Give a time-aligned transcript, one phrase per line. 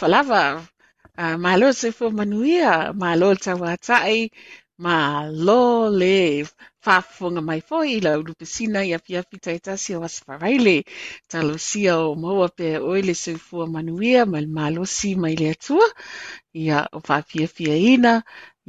[0.00, 0.42] Falava.
[1.44, 4.30] Malo se fo manuia, malo ta watai,
[4.86, 6.16] malo le
[6.84, 10.76] whafunga mai fo i lau rupesina i api api taitasi o asfaraile.
[11.30, 15.86] Talo sia o maua pe oile se fo manuia, mal malo si mai le atua,
[16.64, 18.14] ia o whapia pia ina,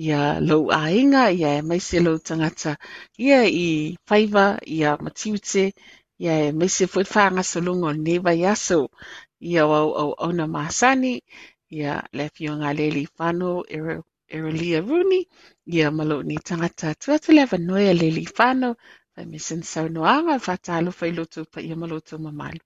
[0.06, 2.74] ia lau ainga, ia e mai se lau tangata,
[3.18, 4.46] ia i whaiva,
[4.78, 5.66] ia matiute,
[6.24, 8.80] ia e mai se fo whanga salunga o neva yaso,
[9.41, 11.13] ia au au ona masani
[11.69, 14.02] ia le fionga leli fano era
[14.88, 15.28] runi
[15.66, 18.75] ia malo ni tangata tuatu le vanoia leli fano
[19.13, 22.63] fa misen saunoanga fa talo fa iloto pa ia malo to mamalu.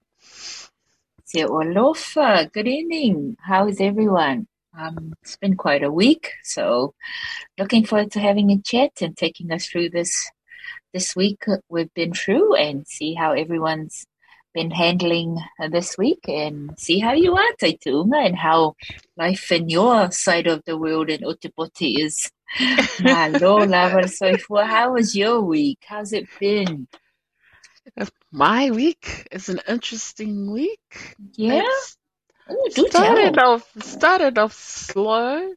[1.25, 3.35] Se olofa, good evening.
[3.41, 4.47] How is everyone?
[4.77, 6.93] Um, it's been quite a week, so
[7.57, 10.29] looking forward to having a chat and taking us through this
[10.93, 14.05] this week we've been through and see how everyone's
[14.55, 18.75] been handling uh, this week and see how you are, Taitunga, and how
[19.17, 22.31] life in your side of the world in Otipoti is.
[22.57, 24.07] Hello, Lava
[24.65, 25.79] How was your week?
[25.85, 26.87] How's it been?
[28.31, 31.15] My week is an interesting week.
[31.33, 31.63] Yeah.
[32.49, 33.53] Ooh, do started tell.
[33.53, 35.53] off started off slow,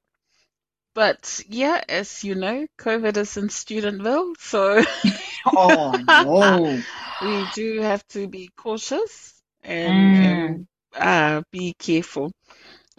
[0.98, 4.82] but yeah, as you know, COVID is in Studentville, so
[5.54, 6.84] Oh no.
[7.20, 10.24] we do have to be cautious and, Mm.
[10.24, 10.66] and
[10.96, 12.32] uh, be careful.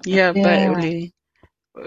[0.06, 0.34] Yeah.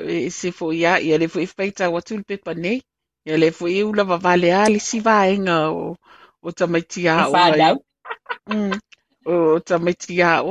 [0.04, 2.82] e se fo ia, le fo i whaita watu le pepa nei.
[3.26, 5.96] Ia le fo i ula wawale a le si vaenga o,
[6.42, 7.60] o tamaiti a I o found ngai.
[7.60, 7.82] out.
[8.48, 8.78] Mm,
[9.26, 10.42] o tamaiti a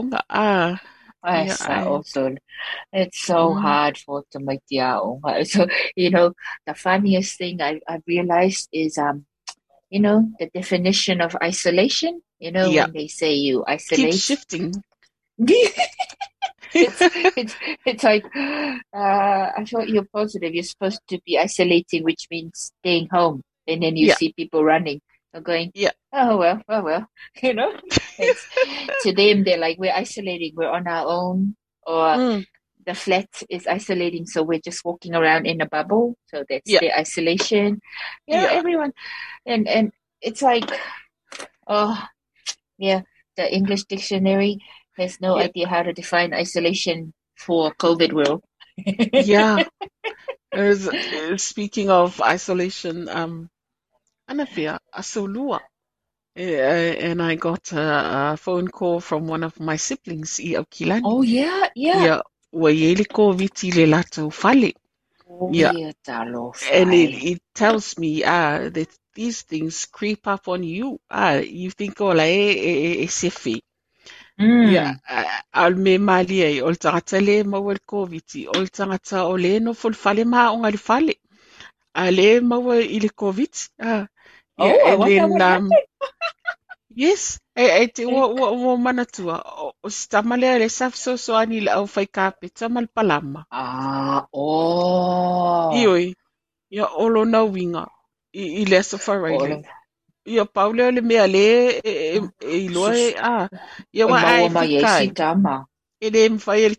[1.24, 1.92] I ia saw ai.
[1.94, 2.36] also.
[2.94, 5.22] It's so Mm, hard for to make the own.
[5.46, 6.34] So you know,
[6.68, 9.26] the funniest thing I I realized is um,
[9.90, 12.22] you know, the definition of isolation.
[12.40, 12.88] You know, yeah.
[12.88, 13.64] when they say you
[13.94, 14.14] Keep isolate.
[14.14, 14.84] shifting.
[16.80, 20.54] it's it's it's like uh I thought you're positive.
[20.54, 24.64] You're supposed to be isolating, which means staying home, and then you Yeah, see people
[24.64, 25.02] running.
[25.34, 25.92] You're going, yeah.
[26.14, 27.08] oh well, oh well,
[27.42, 27.74] you know.
[29.02, 31.56] To them they're like we're isolating, we're on our own,
[31.86, 32.46] or Mm,
[32.86, 36.16] the flat is isolating, so we're just walking around in a bubble.
[36.28, 37.80] So that's yeah, the isolation.
[38.28, 38.94] You know, yeah, everyone,
[39.46, 39.92] and and
[40.22, 40.70] it's like,
[41.68, 41.98] oh
[42.78, 43.02] yeah,
[43.38, 44.60] the English dictionary
[44.98, 48.44] has no yeah, idea how to define isolation for COVID world.
[49.14, 49.64] yeah.
[50.54, 53.50] As, uh, speaking of isolation, um,
[54.32, 55.60] Anafia Asolua.
[56.38, 60.56] Uh, and I got a, a phone call from one of my siblings, i.
[61.04, 62.04] Oh yeah, yeah.
[62.04, 62.24] Ia,
[62.54, 64.74] ua i ele COVID le latou fale.
[65.30, 65.74] Oh yeah,
[66.74, 71.00] and it, it tells me uh, that these things creep up on you.
[71.10, 73.10] Uh, you think, oh, la e, e, e,
[73.46, 73.62] e.
[74.62, 75.00] Ia, Mm.
[75.10, 79.36] uh, al me mali ai, o le tangata le maua le COVID, o tangata o
[79.38, 81.16] le no fol fale maa o ngali fale.
[81.96, 83.54] A le maua i le COVID.
[84.62, 85.70] Oh, yeah, I and then, what um,
[86.96, 91.18] yes, e, e te ua, ua, ua manatua, o, o si tamale le saf so
[91.18, 93.46] so ani le au fai kape, tamal palama.
[93.52, 96.16] Ah, oh, Ioi,
[96.72, 97.86] ia olo na winga,
[98.34, 99.56] i, i le wharaile.
[99.56, 99.66] of
[100.26, 101.48] Ia paule le mea le,
[101.84, 103.50] e, e, e iloa e, a,
[103.94, 104.50] ia wa ai maua
[106.02, 106.40] mai e whikai.
[106.40, 106.66] si tama.
[106.66, 106.76] E le mwhai el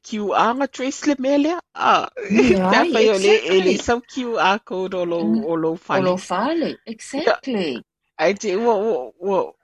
[0.56, 1.60] nga trace le mea lea.
[1.74, 2.08] Ah,
[2.46, 3.78] te Right, awhai o le, e le exactly.
[3.78, 5.44] sau QR code o lo, Mm.
[5.50, 6.18] o lo Olo whale.
[6.18, 7.84] fale, exactly.
[8.18, 8.74] ai te ua,
[9.20, 9.54] ua,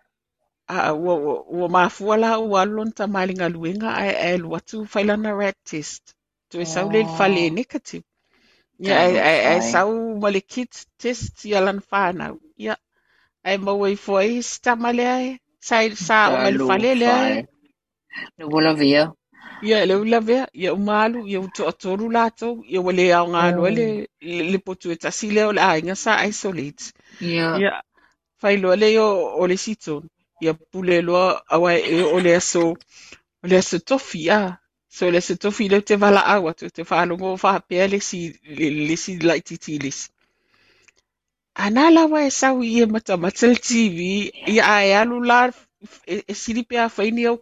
[0.69, 4.87] a, ua, ua, ua mafua la ua alon ta malinga luenga ai, ai lu atu
[4.93, 6.15] whailana rat test.
[6.51, 8.05] Tu e sau le Oh, negative.
[8.81, 9.73] Ia, ai, talo ai, ai fai.
[9.73, 12.41] sau ma le kit test i alan whanau.
[12.59, 12.77] Ia,
[13.59, 15.39] maua i fua i stama le ai.
[15.61, 15.77] Sa,
[16.07, 17.09] sa o ngai le Talo whale le
[18.39, 19.13] No wala vea.
[19.61, 23.71] Ia, le ula vea, ia umalu, ia uto atoru lātou, ia wale au ngā lua
[23.71, 26.93] le, Oh, le, le potu e tasi leo le ainga sa isolate.
[27.21, 27.61] yeah.
[27.61, 27.73] Ia,
[28.43, 29.09] whai loa le o,
[29.43, 30.05] o le siton.
[30.41, 32.65] Ia pule loa awa e o le aso,
[33.43, 34.59] o le aso tofi, a.
[34.89, 38.71] So le aso tofi le te wala awa, tu te whalongo whapea le si, le,
[38.89, 40.09] le si laititi le si.
[41.65, 43.99] Ana lawa e sau i e mata matal TV,
[44.55, 45.41] ia ai alu la,
[46.07, 47.39] e, siri pea whaini au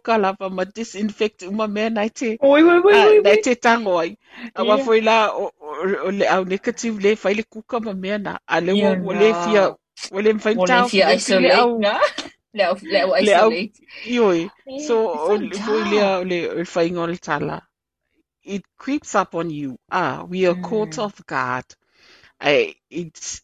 [0.51, 4.17] ma disinfect uma mea nai te, Oi, oi, oi, Ah, nai te tango ai.
[4.55, 4.83] Awa Yeah.
[4.85, 8.39] foi la o, o, o le au negative le kuka ma mea na.
[8.47, 9.75] A le Yeah, le fia,
[10.21, 11.79] le mwhain tau if you fi le fi le au?
[12.53, 13.81] Let, let le au, isolate.
[14.05, 14.51] ioi.
[14.77, 14.95] So,
[15.31, 16.65] o le foi le au le, o le
[17.07, 17.61] le tala.
[18.43, 19.77] It creeps up on you.
[19.91, 20.99] Ah, we are caught Mm.
[20.99, 21.65] off guard.
[22.41, 23.41] I, it's,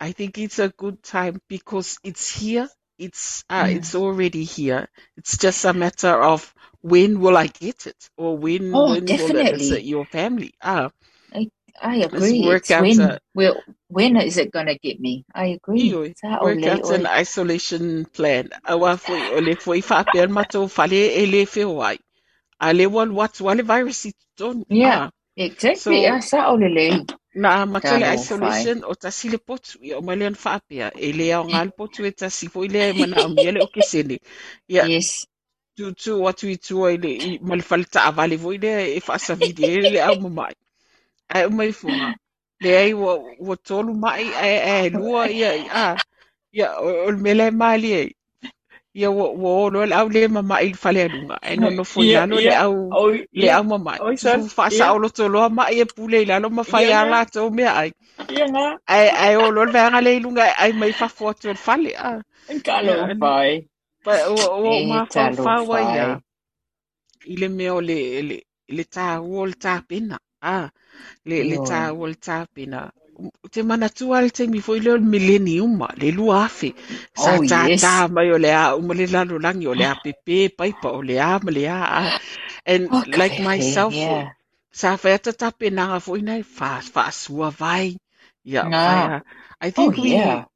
[0.00, 2.68] I think it's a good time because it's here.
[2.98, 3.70] It's, uh, Mm.
[3.70, 4.88] it's already here.
[5.18, 9.36] It's just a matter of when will I get it or when, Oh, when will
[9.36, 10.54] it visit your family?
[10.62, 10.90] Ah,
[11.34, 11.50] I
[11.82, 12.40] I agree.
[12.40, 15.24] work out when a, will when is it gonna get me?
[15.34, 15.98] I agree.
[15.98, 17.08] ioi, Sa work ole out an oi.
[17.08, 18.50] isolation plan.
[18.66, 21.98] Awa foi, o le foi whapea matou whale e le whio ai.
[22.60, 24.64] A le wal watu wale virus i tonu.
[24.68, 26.06] Yeah, Ah, exactly.
[26.06, 27.06] So, sa ole le.
[27.34, 30.92] Na matele isolation o tasi le potu ia o male an whapea.
[30.96, 34.18] E le au ngā le potu e tasi foi le mana au miele o kesene.
[34.68, 35.26] Ia, Yes.
[35.76, 36.58] tu tu watu i
[36.94, 40.54] i le i male falita avale voi le e whaasa vide e le au mamai.
[41.28, 42.14] Ai umai funga.
[42.60, 43.12] Le ai wa,
[43.48, 45.50] wa tolu mai e, e lua ia,
[46.52, 48.04] ia, o o le mali e.
[48.94, 51.38] Ia wa, wa olo le au le mamai i whale alunga.
[51.50, 52.62] E no no foi Yeah, lalo le yeah.
[52.64, 53.58] au, Oh, le yeah.
[53.58, 54.00] au mamai.
[54.00, 54.50] Oh, Tu son.
[54.56, 54.94] whaasa Yeah.
[54.94, 57.12] olo toloa mai e pule i lalo mawhai Yeah, a nga.
[57.12, 57.90] la tau mea ai.
[58.28, 58.66] Yeah, nga.
[58.88, 61.92] Ai, ai olo le veanga le ilunga ai mai whafua atu le whale.
[62.08, 62.10] A,
[62.84, 63.68] ia, Talo an, fai.
[64.04, 64.36] pa o,
[64.76, 66.08] o ma talo whawhawa ia.
[66.08, 66.22] fai.
[67.32, 67.98] I le mea o le,
[68.28, 68.36] le,
[68.76, 70.18] le tā ua o le tā pena.
[70.42, 70.68] Ah,
[71.28, 71.94] le, le tā Ioi.
[71.94, 72.80] ua o le tā pena.
[73.52, 75.38] Te mana tua le te mi foi le o le
[76.02, 76.70] le lua afe.
[77.14, 78.06] Sa Oh, tā yes.
[78.14, 81.18] mai o le a, uma le lalo langi o le a pepe, paipa o le
[81.20, 82.12] a, ma le a.
[82.66, 84.32] And like Okay, myself, yeah.
[84.72, 87.96] sa whaata tā pena foi nei, wha, wha sua vai.
[88.44, 88.84] Yeah, Nga.
[88.84, 89.22] whaia.
[89.60, 90.46] I Oh, think we, yeah.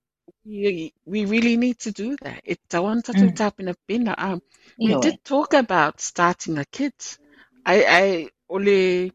[0.46, 2.40] we, we really need to do that.
[2.44, 3.34] It tawan tatu Mm.
[3.34, 4.14] tā pena pena.
[4.18, 4.40] Um,
[4.82, 7.18] we did talk about starting a kids.
[7.66, 9.10] I, I, o le,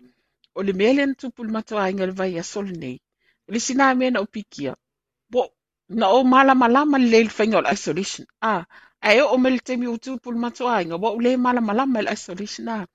[0.56, 3.00] o le mea le tupu le matua inga le vai a sole nei.
[3.54, 4.74] Le sina mea na upikia.
[5.32, 5.44] Bo,
[6.00, 6.24] na o
[7.00, 8.26] le le whainga o le isolation.
[8.52, 8.64] Ah,
[9.08, 12.12] ai o me le temi o tupu le matua inga, bo le mala malama le
[12.18, 12.86] isolation ah.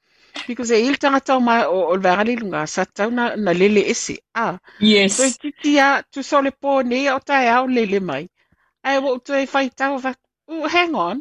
[0.49, 3.53] Because e il tangata o, ma, o, o le vangale lunga, sa tau na, na
[3.61, 4.17] lele ese.
[4.35, 5.17] Ah, Yes.
[5.17, 8.25] so e titi a, tu so le po nei o tai au lele mai.
[8.85, 10.13] Ai wo tu e whai tau va,
[10.49, 11.19] oh, hang on,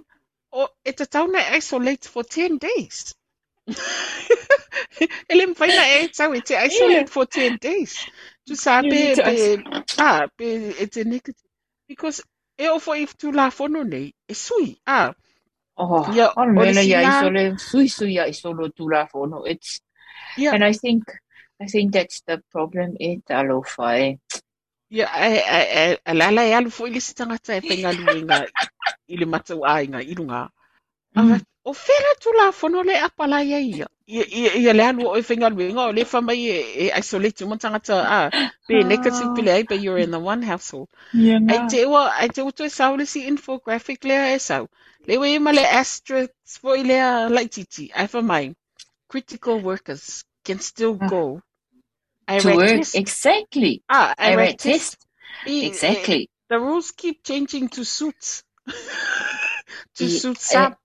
[0.52, 3.16] o e te tau na isolate for 10 days.
[5.30, 7.94] Ele mwhaina e tau e te isolate for 10 days.
[8.48, 9.16] Tu sa be,
[10.00, 11.36] ah, be, e te negative.
[11.88, 12.24] Because
[12.58, 15.14] e o fo if tu la fono nei, e sui, ah,
[15.80, 19.44] Oh, Yeah, on o le mena ia sina- isole, sui sui ia isolo tula fono.
[19.46, 19.80] It's,
[20.38, 20.54] Yeah.
[20.54, 21.04] and I think,
[21.62, 24.18] I think that's the problem e talo whae.
[24.90, 25.62] ia, e, e,
[25.94, 28.48] e, e lala e alu fo i lisi tangata e whainga luenga
[29.08, 30.50] i le matau a inga i runga.
[31.16, 31.42] Mm.
[31.68, 33.88] O whera tu la fono le apala ia ia.
[34.08, 37.96] Ia, le alu o e whainga luenga o le whamai e, e isolate mo tangata
[38.18, 38.20] a,
[38.68, 40.88] be negative pile ai, but you're in the one household.
[41.14, 44.70] Yeah, Ai te ua, ai te uto e sau le si infographic lea e sau.
[45.08, 47.92] Le we ima le asterisks fo i lea laititi.
[47.94, 48.56] Ai whamai.
[49.10, 51.08] Critical workers can still Ah.
[51.10, 51.42] go.
[52.30, 52.78] I to work.
[52.78, 52.96] test.
[52.96, 53.82] Exactly.
[53.90, 54.98] Ah, I, I test.
[55.46, 56.30] I- I- Exactly.
[56.50, 58.44] the rules keep changing to suit.
[59.96, 60.76] to I- suit eh, some.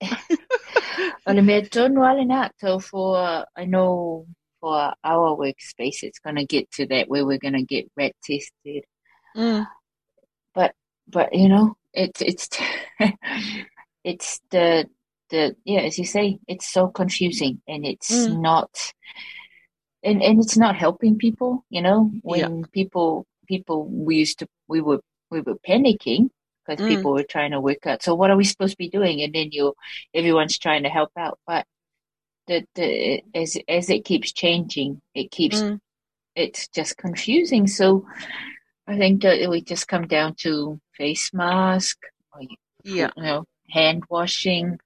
[1.27, 4.25] Ole mea tonu ale nā, so for, uh, I know
[4.59, 8.13] for our workspace, it's going to get to that where we're going to get rat
[8.23, 8.83] tested.
[9.35, 9.65] Mm,
[10.53, 12.49] But, you know, it's, it's,
[14.03, 14.87] it's the,
[15.29, 18.41] the, yeah, as you say, it's so confusing and it's Mm.
[18.41, 18.93] not,
[20.03, 22.47] and, and it's not helping people, you know, Yeah.
[22.47, 26.29] when people, people, we used to, we were, we were panicking
[26.65, 26.87] because Mm.
[26.87, 28.03] people were trying to work out.
[28.03, 29.21] So what are we supposed to be doing?
[29.21, 29.73] And then you,
[30.13, 31.39] everyone's trying to help out.
[31.45, 31.65] But
[32.47, 35.79] the, the, as, as it keeps changing, it keeps mm,
[36.35, 37.67] it's just confusing.
[37.67, 38.05] So
[38.87, 41.97] I think that we just come down to face mask,
[42.33, 43.11] or, you yeah.
[43.15, 44.79] know, hand washing,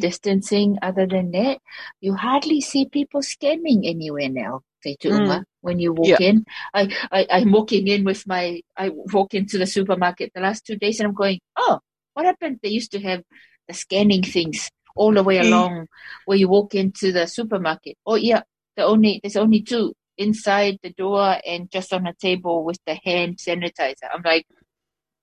[0.00, 0.78] distancing.
[0.82, 1.58] Other than that,
[2.00, 4.62] you hardly see people scanning anywhere now.
[4.84, 6.28] Te tuunga, When you walk Yeah.
[6.30, 10.66] in, I, I, I'm walking in with my, I walk into the supermarket the last
[10.66, 11.80] two days and I'm going, oh,
[12.12, 12.60] what happened?
[12.62, 13.22] They used to have
[13.66, 15.48] the scanning things all the way Mm.
[15.48, 15.86] along
[16.26, 17.96] where you walk into the supermarket.
[18.06, 18.42] Oh yeah,
[18.76, 22.98] the only, there's only two inside the door and just on a table with the
[23.04, 24.08] hand sanitizer.
[24.12, 24.46] I'm like,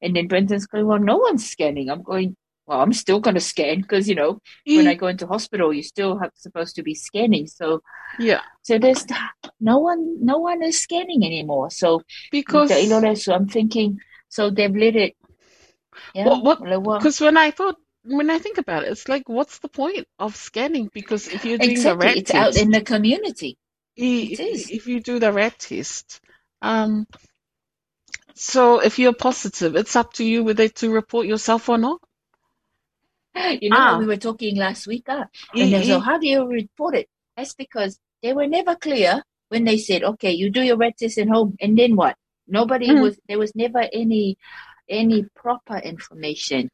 [0.01, 1.89] and then Brendan's going, well, no one's scanning.
[1.89, 2.35] I'm going,
[2.71, 5.83] well, I'm still going to scan because, you know, when I go into hospital, you
[5.83, 7.47] still have supposed to be scanning.
[7.47, 7.81] So,
[8.17, 8.39] yeah.
[8.61, 9.05] so there's
[9.59, 11.69] no one, no one is scanning anymore.
[11.69, 12.01] So,
[12.31, 13.99] Because the Ilore, so I'm thinking,
[14.29, 15.17] so they've let it.
[16.15, 16.27] Yeah.
[16.29, 19.27] What- what- like, well, because when I thought when I think about it, it's like
[19.27, 20.89] what's the point of scanning?
[20.93, 22.07] Because if you're doing the exactly.
[22.07, 23.57] rat It's out in the community.
[23.97, 24.69] it is.
[24.71, 26.21] if you do the rat test,
[26.61, 27.05] um,
[28.33, 31.99] so if you're positive, it's up to you whether to report yourself or not.
[33.35, 33.97] You know, Ah.
[33.97, 37.07] we were talking last week, I- and so how do you report it?
[37.37, 41.17] That's because they were never clear when they said, okay, you do your red test
[41.17, 42.15] at home, and then what?
[42.47, 43.01] Nobody Mm.
[43.01, 44.37] was, there was never any,
[44.89, 46.69] any proper information.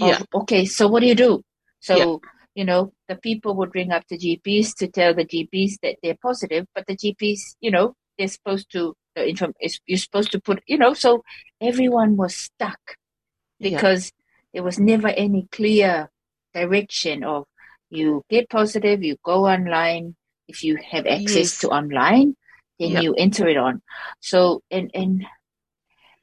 [0.00, 0.22] of, Yeah.
[0.34, 1.42] Okay, so what do you do?
[1.80, 2.28] So, Yeah.
[2.56, 6.18] you know, the people would ring up the GPs to tell the GPs that they're
[6.20, 10.40] positive, but the GPs, you know, they're supposed to, the inform, is- you're supposed to
[10.40, 11.22] put, you know, so
[11.60, 12.96] everyone was stuck
[13.60, 14.10] because
[14.54, 16.10] there was never any clear
[16.54, 17.44] direction of
[17.90, 20.16] you get positive, you go online.
[20.48, 21.60] If you have access Yes.
[21.60, 22.36] to online,
[22.80, 23.02] then Yeah.
[23.02, 23.82] you enter it on.
[24.20, 25.26] So and and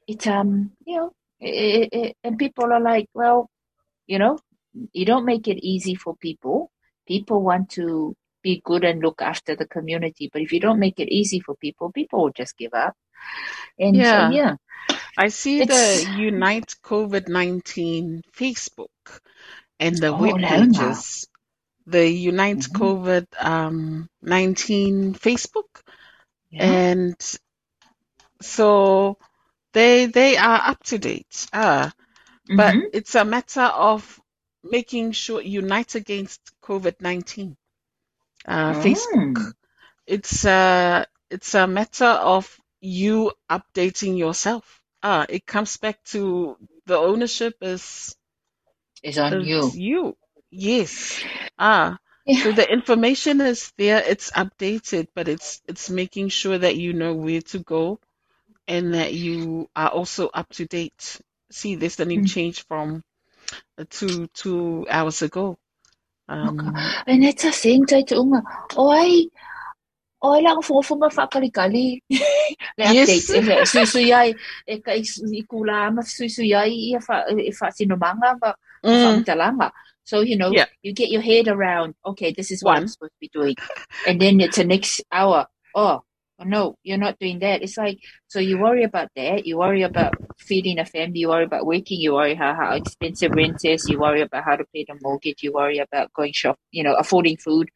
[0.08, 3.50] it um you know it, it, and people are like, well,
[4.06, 4.38] you know,
[4.92, 6.70] you don't make it easy for people.
[7.06, 11.00] People want to be good and look after the community, but if you don't make
[11.00, 12.94] it easy for people, people will just give up.
[13.78, 14.28] And Yeah.
[14.28, 14.54] so yeah,
[15.16, 18.88] I see It's- the Unite COVID 19 Facebook
[19.78, 20.48] and the Oh, web no.
[20.48, 21.28] pages.
[21.86, 22.72] The Unite Mhm.
[22.80, 25.82] COVID um, 19 Facebook.
[26.50, 26.64] yeah.
[26.64, 27.38] And
[28.40, 29.18] so
[29.72, 31.46] they they are up to date.
[31.52, 31.92] Ah,
[32.56, 32.90] but Mhm.
[32.92, 34.20] it's a matter of
[34.62, 37.56] making sure unite against COVID 19.
[38.46, 39.34] Uh, Facebook.
[39.34, 39.52] Mm.
[40.06, 44.81] It's a it's a matter of you updating yourself.
[45.02, 48.16] Ah, it comes back to the ownership is,
[49.02, 49.72] is on is you.
[49.74, 50.16] you.
[50.50, 51.22] Yes.
[51.58, 52.44] Ah, Yeah.
[52.44, 54.02] so the information is there.
[54.06, 58.00] It's updated, but it's it's making sure that you know where to go
[58.68, 61.20] and that you are also up to date.
[61.52, 62.26] See, there's a new Mm.
[62.26, 63.02] change from
[63.78, 65.58] uh, two two hours ago.
[66.28, 68.42] Um, And it's a thing tai te unga.
[68.76, 68.90] O
[70.22, 72.00] ai, o e langa funga whakalikali.
[72.78, 73.08] Le Yes.
[73.08, 74.34] updates, e le sui sui ai,
[74.66, 75.02] e ka i,
[75.38, 79.24] i kula ama sui sui ai i a wha, e wha sino manga ma Mm.
[79.58, 79.70] wha
[80.04, 80.66] So, you know, Yeah.
[80.82, 83.56] you get your head around, okay, this is what I'm supposed to be doing.
[84.06, 86.02] And then it's the next hour, oh,
[86.40, 87.62] oh, no, you're not doing that.
[87.62, 91.44] It's like, so you worry about that, you worry about feeding a family, you worry
[91.44, 94.84] about working, you worry how, how expensive rent is, you worry about how to pay
[94.88, 97.70] the mortgage, you worry about going shop, you know, affording food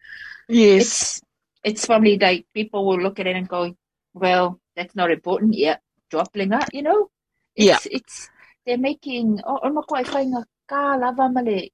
[0.49, 0.87] Yes.
[0.87, 1.23] it's
[1.67, 3.75] it's probably like people will look at it and go,
[4.15, 5.83] well, that's not important yet.
[6.11, 7.11] Dropping that, you know.
[7.57, 7.81] Yeah.
[7.81, 8.31] It's, it's
[8.67, 11.71] they're making oh, oh makuha i whainga ka lava male.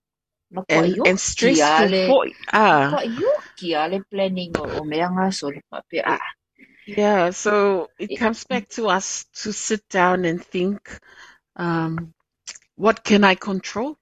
[0.55, 2.25] Makuha And, and stressful.
[2.53, 2.89] ah.
[2.91, 6.05] Makuha i yoki ale planning o, o mea ngā so le pape.
[6.07, 6.21] Ah,
[6.87, 10.99] Yeah, so it It- comes back to us to sit down and think,
[11.57, 12.15] um,
[12.77, 13.97] what can I control?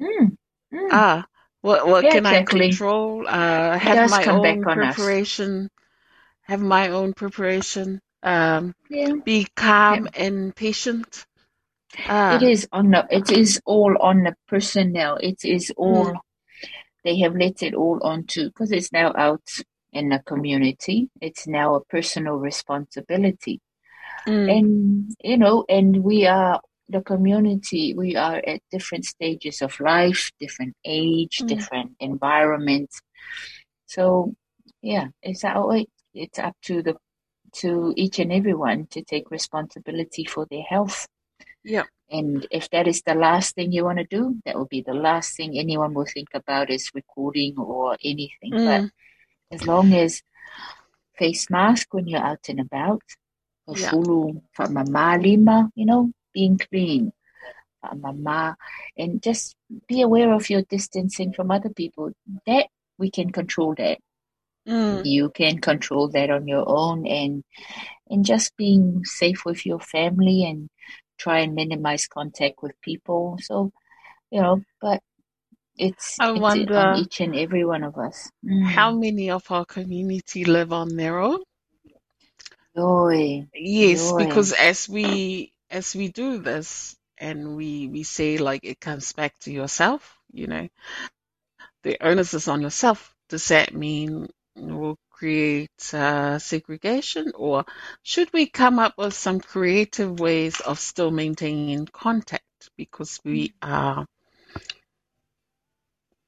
[0.00, 0.36] mm,
[0.72, 0.90] mm.
[0.92, 1.26] Ah,
[1.66, 3.26] what what Yeah, can I control?
[3.26, 4.96] Uh, have my own on us.
[4.96, 5.68] preparation.
[6.42, 8.00] Have my own preparation.
[8.22, 9.14] Um, yeah.
[9.24, 11.26] be calm and patient.
[12.08, 15.16] Ah, It is on the, it is all on the personnel.
[15.16, 16.14] It is all
[17.04, 19.48] they have let it all onto because it's now out
[19.92, 21.08] in the community.
[21.20, 23.60] It's now a personal responsibility.
[24.26, 29.78] mm, And you know, and we are the community, we are at different stages of
[29.80, 31.48] life, different age, Mm.
[31.48, 33.00] different environments.
[33.86, 34.34] So
[34.82, 35.44] yeah, it's
[36.14, 36.96] it's up to the
[37.62, 41.06] to each and everyone to take responsibility for their health.
[41.64, 44.82] yeah, And if that is the last thing you want to do, that will be
[44.82, 48.58] the last thing anyone will think about is recording or anything.
[48.64, 48.90] But mm,
[49.50, 50.22] as long as
[51.18, 53.02] face mask when you're out and about,
[53.72, 53.90] Yeah.
[53.90, 54.40] fulu
[55.22, 57.12] lima, you know, being clean,
[58.04, 58.56] mama,
[58.96, 59.56] and just
[59.88, 62.12] be aware of your distancing from other people.
[62.46, 62.66] That
[62.98, 63.98] we can control that.
[64.66, 67.44] mm, You can control that on your own, and
[68.10, 70.68] and just being safe with your family and
[71.18, 73.38] try and minimize contact with people.
[73.42, 73.72] So,
[74.30, 75.02] you know, but
[75.76, 78.30] it's, I it's wonder on each and every one of us.
[78.44, 78.66] Mm.
[78.74, 81.40] how many of our community live on their own?
[82.76, 83.48] Joy.
[83.54, 84.26] Yes, Joy.
[84.26, 89.38] because as we as we do this and we we say like it comes back
[89.40, 90.68] to yourself, you know,
[91.84, 93.14] the onus is on yourself.
[93.30, 97.66] Does that mean we'll create uh, segregation, or
[98.02, 102.44] should we come up with some creative ways of still maintaining contact
[102.76, 104.06] because we are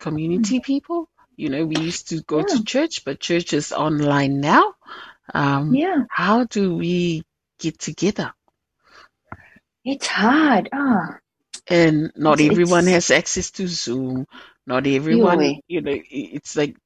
[0.01, 1.09] community people?
[1.37, 2.45] You know, we used to go Yeah.
[2.45, 4.75] to church, but church is online now.
[5.35, 7.25] Um, Yeah, how do we
[7.61, 8.33] get together?
[9.93, 10.71] It's hard.
[10.73, 11.19] Ah,
[11.69, 14.27] And not It's- everyone it's- has access to Zoom.
[14.67, 15.63] Not everyone, way.
[15.69, 16.77] you know, it's like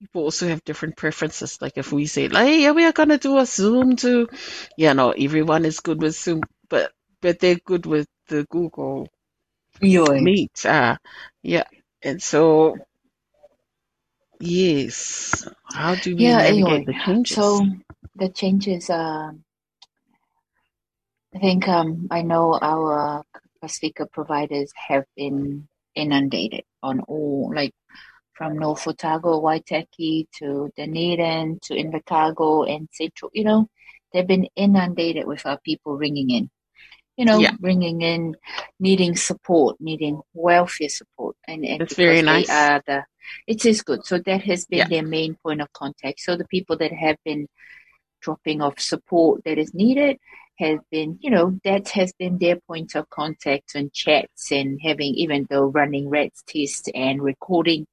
[0.00, 1.58] people also have different preferences.
[1.62, 4.28] Like if we say, like, hey, yeah, we are gonna do a Zoom too,
[4.76, 6.92] yeah, no, everyone is good with Zoom, but
[7.22, 9.08] but they're good with the Google
[9.82, 10.20] joy.
[10.20, 10.66] Meet.
[10.66, 10.98] Uh,
[11.42, 11.64] yeah,
[12.02, 12.76] and so
[14.40, 17.36] yes, how do we Yeah, navigate anyway, the changes?
[17.36, 17.66] So
[18.16, 18.90] the changes.
[18.90, 19.44] Um,
[21.38, 23.22] I think um, I know our
[23.68, 27.70] speaker providers have been inundated on all, like
[28.32, 33.30] from North Otago, Waitaki to Dunedin to Invercargill and Central.
[33.32, 33.68] You know,
[34.12, 36.50] they've been inundated with our people ringing in.
[37.16, 37.52] You know, Yeah.
[37.60, 38.34] ringing in,
[38.80, 42.48] needing support, needing welfare support, and and That's very nice.
[42.48, 43.04] they are the.
[43.46, 44.04] It is good.
[44.04, 44.88] So that has been Yeah.
[44.88, 46.18] their main point of contact.
[46.18, 47.46] So the people that have been
[48.22, 50.18] dropping off support that is needed
[50.58, 55.14] has been, you know, that has been their point of contact and chats and having,
[55.14, 57.86] even though running RATS tests and recording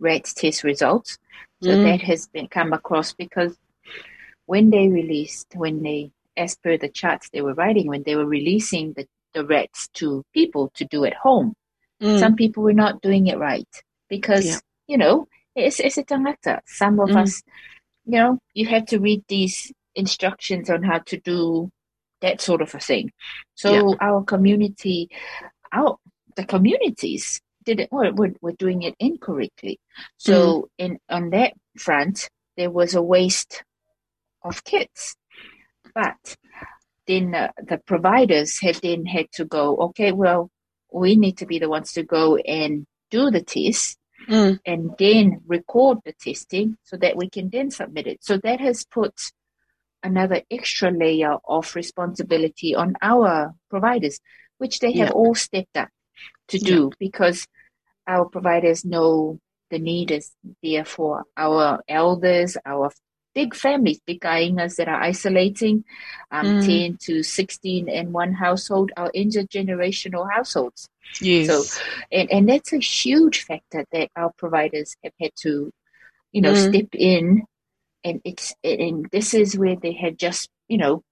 [0.00, 1.18] RATS test results.
[1.62, 1.82] So Mm.
[1.82, 3.56] that has been come across because
[4.46, 8.26] when they released, when they, as per the charts they were writing, when they were
[8.26, 11.54] releasing the, the RATs to people to do at home,
[12.00, 12.16] Mm.
[12.20, 13.66] some people were not doing it right
[14.08, 14.58] because Yeah.
[14.86, 16.60] you know it's it's a tangata.
[16.64, 17.22] Some of Mm.
[17.22, 17.42] us,
[18.04, 21.70] you know, you have to read these instructions on how to do
[22.20, 23.10] that sort of a thing.
[23.54, 23.96] So Yeah.
[24.00, 25.08] our community,
[25.72, 25.96] our
[26.36, 27.90] the communities did it.
[27.92, 29.80] Were, were, were doing it incorrectly.
[30.16, 30.68] So Mm.
[30.78, 33.62] in on that front, there was a waste
[34.42, 35.16] of kits,
[35.94, 36.36] but
[37.06, 39.76] then uh, the providers had then had to go.
[39.76, 40.50] Okay, well,
[40.92, 43.96] we need to be the ones to go and do the test
[44.28, 44.58] Mm.
[44.66, 48.18] and then record the testing so that we can then submit it.
[48.22, 49.14] So that has put
[50.02, 54.20] another extra layer of responsibility on our providers,
[54.58, 55.14] which they have Yeah.
[55.14, 55.88] all stepped up
[56.48, 56.66] to Yeah.
[56.68, 57.46] do because
[58.06, 59.38] our providers know
[59.70, 60.32] the need is
[60.62, 62.90] there for our elders, our
[63.34, 65.84] big families, big aingas that are isolating,
[66.30, 66.66] um, Mm.
[66.66, 70.88] 10 to 16 in one household are intergenerational households.
[71.20, 71.46] Yes.
[71.48, 71.80] So-
[72.10, 75.70] And, and that's a huge factor that our providers have had to,
[76.32, 76.68] you know, Mm.
[76.68, 77.42] step in.
[78.08, 81.02] And it's, and this is where they have just, you know,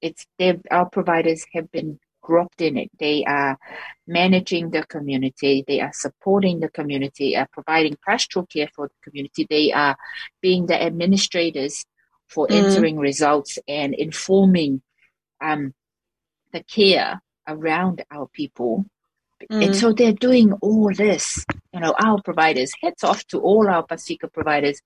[0.00, 2.90] it's, they've, our providers have been groped in it.
[2.98, 3.58] They are
[4.06, 5.64] managing the community.
[5.66, 9.46] They are supporting the community, are providing pastoral care for the community.
[9.48, 9.96] They are
[10.40, 11.84] being the administrators
[12.28, 12.56] for Mm.
[12.60, 14.82] entering results and informing
[15.40, 15.72] um,
[16.52, 18.84] the care around our people.
[19.50, 19.66] Mm.
[19.66, 21.44] And so they're doing all this.
[21.72, 24.80] You know, our providers, hats off to all our Pacifica providers,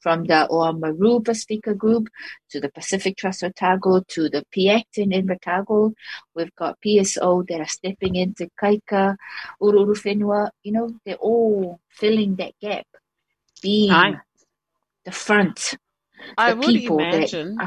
[0.00, 2.08] from the Oamaru Pacifica Group
[2.50, 5.94] to the Pacific Trust Otago to the PACT in Invercargill.
[6.34, 9.16] We've got PSO that are stepping into Kaika,
[9.60, 10.50] Ururu Whenua.
[10.64, 12.86] You know, they're all filling that gap,
[13.62, 14.20] being Aye.
[15.04, 15.76] the front.
[16.36, 17.58] I the would people that imagine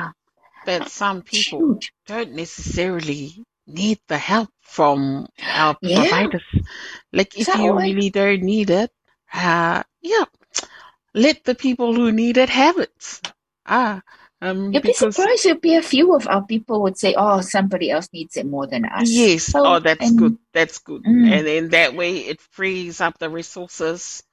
[0.65, 1.93] that some people huge.
[2.07, 6.01] don't necessarily need the help from our Yeah.
[6.01, 6.43] providers.
[7.13, 8.91] Like if you really don't need it,
[9.33, 10.25] uh, yeah,
[11.13, 13.21] let the people who need it have it.
[13.65, 14.01] Ah,
[14.41, 17.41] um, You'd be because surprised if be a few of our people would say, "Oh,
[17.41, 20.37] somebody else needs it more than us." yes, So- oh, that's and- good.
[20.53, 21.03] That's good.
[21.03, 21.31] Mm.
[21.31, 24.23] And then that way it frees up the resources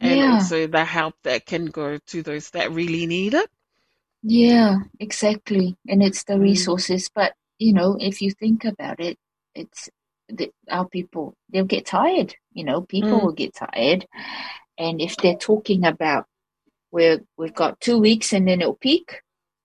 [0.00, 0.34] and Yeah.
[0.34, 3.48] also the help that can go to those that really need it.
[4.22, 5.76] Yeah, exactly.
[5.88, 6.42] And it's the Mm.
[6.42, 7.08] resources.
[7.14, 9.16] But, you know, if you think about it,
[9.54, 9.88] it's
[10.28, 12.34] the, our people, they'll get tired.
[12.52, 13.22] You know, people Mm.
[13.24, 14.06] will get tired.
[14.78, 16.26] And if they're talking about
[16.90, 19.22] where we've got two weeks and then it'll peak,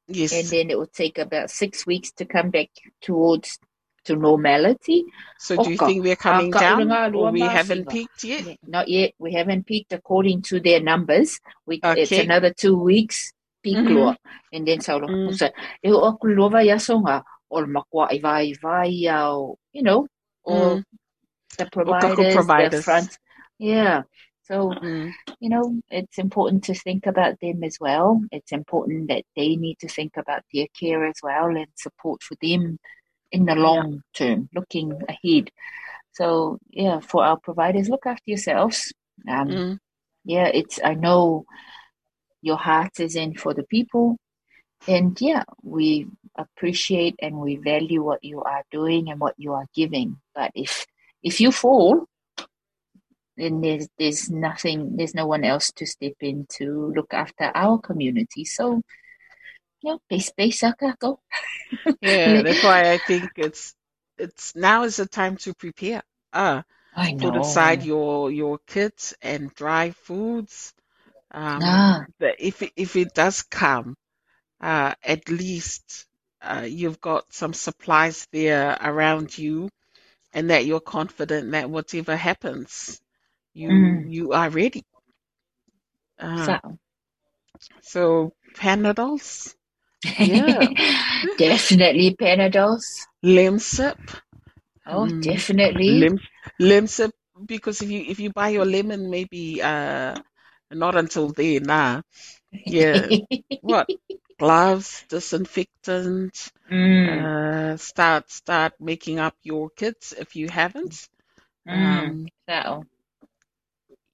[0.08, 0.32] Yes.
[0.32, 2.70] and then it will take about six weeks to come back
[3.02, 3.60] towards
[4.06, 5.04] to normality.
[5.38, 5.86] so do you Oka.
[5.86, 8.58] think we're coming down or we haven't peaked yet?
[8.66, 9.12] Not yet.
[9.20, 11.40] We haven't peaked according to their numbers.
[11.66, 13.34] We it's another two weeks
[13.64, 13.96] peak Mhm.
[13.96, 14.18] loa.
[14.54, 15.28] And then sa lo Mm.
[15.28, 15.52] kusa.
[17.50, 18.90] E o aku lova yaso nga o le makua i vai vai
[19.74, 20.08] you know,
[20.44, 20.84] or Mm.
[21.58, 23.18] the kaku providers, the front.
[23.60, 24.04] Yeah.
[24.44, 25.12] So, Mm.
[25.40, 28.22] you know, it's important to think about them as well.
[28.32, 32.36] It's important that they need to think about their care as well and support for
[32.42, 32.80] them
[33.32, 35.52] in the long term, looking ahead.
[36.14, 38.94] So, yeah, for our providers, look after yourselves.
[39.28, 39.80] Um, Mm.
[40.24, 41.46] yeah, it's, I know
[42.42, 44.18] your heart is in for the people.
[44.88, 46.08] And yeah, we
[46.38, 50.18] appreciate and we value what you are doing and what you are giving.
[50.36, 50.86] But if,
[51.24, 52.06] if you fall,
[53.38, 57.80] then there's, there's nothing, there's no one else to step in to look after our
[57.80, 58.46] community.
[58.46, 58.82] So,
[59.82, 60.64] yeah, base, base,
[61.00, 61.20] go.
[62.02, 63.76] Yeah, that's why I think it's
[64.18, 66.04] it's now is the time to prepare.
[66.34, 66.64] Ah,
[66.96, 67.32] I know.
[67.32, 70.74] put aside your your kits and dry foods.
[71.32, 73.96] Um, Ah, if it, if it does come,
[74.62, 76.07] uh, at least
[76.48, 79.70] uh, you've got some supplies there around you,
[80.34, 83.02] and that you're confident that whatever happens,
[83.54, 84.10] you Mm.
[84.10, 84.84] you are ready.
[86.20, 87.78] Uh, so.
[87.82, 89.56] so Panadols,
[90.20, 90.70] Yeah.
[91.38, 93.08] definitely Panadols.
[93.26, 93.98] Lemsip.
[94.88, 95.22] Oh, Mm.
[95.22, 95.88] definitely.
[95.88, 96.20] Lim
[96.62, 97.12] limsip
[97.46, 100.16] because if you if you buy your lemon maybe uh
[100.72, 102.02] not until then nah.
[102.68, 103.18] Yeah.
[103.62, 103.90] What?
[104.40, 111.08] Gloves, disinfectant, mm, uh start start making up your kits if you haven't.
[111.68, 112.18] mm.
[112.18, 112.84] Um So,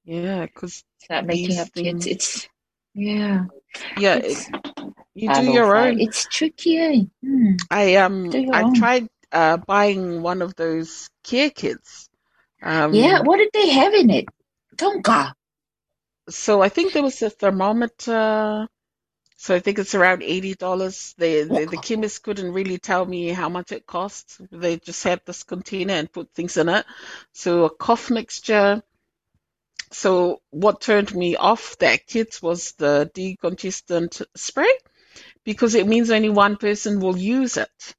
[0.06, 2.08] yeah, 'cause start making up kids.
[2.08, 2.50] things- It's,
[2.96, 3.46] yeah.
[3.96, 4.48] yeah, It's, it,
[5.16, 5.76] you do your that.
[5.76, 6.00] own.
[6.00, 7.10] It's tricky.
[7.26, 7.58] Mm.
[7.72, 8.74] I um I own.
[8.74, 12.10] tried uh buying one of those care kits.
[12.62, 14.26] Um yeah, what did they have in it?
[14.78, 15.34] Tonka.
[16.30, 18.68] So I think there was a thermometer.
[19.44, 21.14] So I think it's around eighty dollars.
[21.18, 24.40] The, the the chemist couldn't really tell me how much it costs.
[24.52, 26.86] They just had this container and put things in it.
[27.34, 28.82] So a cough mixture.
[29.92, 34.74] So what turned me off that kit was the decongestant spray
[35.44, 37.96] because it means only one person will use it.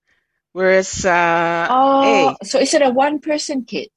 [0.54, 3.92] Whereas uh Oh, A, so is it a one person kit?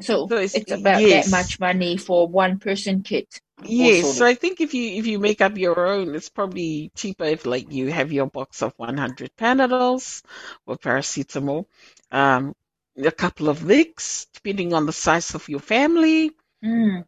[0.00, 1.26] So, So it's- it's about yes.
[1.26, 3.28] that much money for one person kit.
[3.62, 4.26] Yes, sort so.
[4.26, 7.72] I think if you if you make up your own, it's probably cheaper if like
[7.72, 10.22] you have your box of 100 Panadols
[10.66, 11.66] or paracetamol,
[12.10, 12.54] um,
[12.96, 16.32] a couple of Vicks, depending on the size of your family.
[16.64, 17.04] Mm.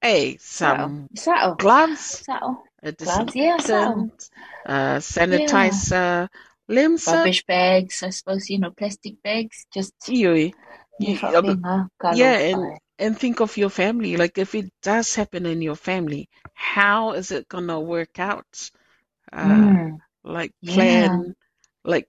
[0.00, 2.28] Hey, some So, so, gloves,
[2.82, 4.10] a gloves, yeah, so.
[4.66, 6.28] uh, sanitizer,
[6.68, 7.18] limb soap.
[7.18, 10.54] Rubbish bags, I suppose, you know, plastic bags, just You, you,
[10.98, 11.54] Yeah, yeah,
[12.10, 14.16] yeah, and and think of your family.
[14.16, 18.70] Like if it does happen in your family, how is it gonna work out?
[19.32, 21.18] uh, Mm, like yeah.
[21.18, 21.34] plan,
[21.84, 22.08] like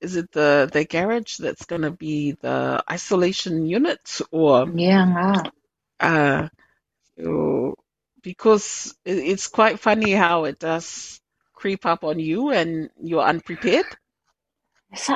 [0.00, 5.42] is it the the garage that's going to be the isolation unit or Yeah,
[6.00, 6.48] uh
[8.22, 11.20] because it- it's quite funny how it does
[11.54, 13.86] creep up on you and you're unprepared.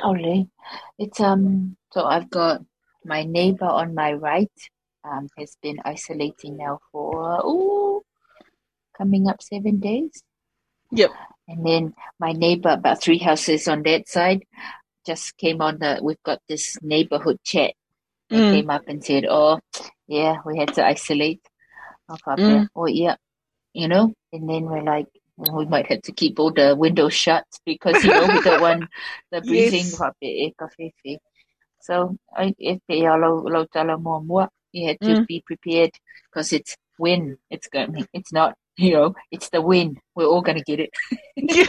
[0.03, 0.51] Only?
[0.99, 1.77] It's um.
[1.93, 2.63] So I've got
[3.05, 4.53] my neighbor on my right.
[5.03, 8.03] Um, has been isolating now for ooh,
[8.97, 10.23] coming up seven days.
[10.93, 11.11] Yep.
[11.49, 14.45] And then my neighbor, about three houses on that side,
[15.07, 16.01] just came on the.
[16.03, 17.73] We've got this neighborhood chat.
[18.29, 18.53] They Mm.
[18.53, 19.61] came up and said, "Oh,
[20.07, 21.41] yeah, we had to isolate."
[22.09, 22.69] I Mm.
[22.75, 23.17] Oh, yeah,
[23.73, 24.13] you know.
[24.33, 28.05] And then we're like, well, we might have to keep all the windows shut because
[28.05, 28.91] you know we don't want
[29.31, 29.87] the breathing.
[29.87, 29.99] Yes.
[31.81, 35.27] So I if they lau lau tala mua mua, you had to Mm.
[35.27, 35.91] be prepared
[36.31, 37.39] because it's win.
[37.51, 38.07] It's going.
[38.13, 38.55] It's not.
[38.77, 39.99] You know, it's the win.
[40.15, 40.91] We're all gonna get it.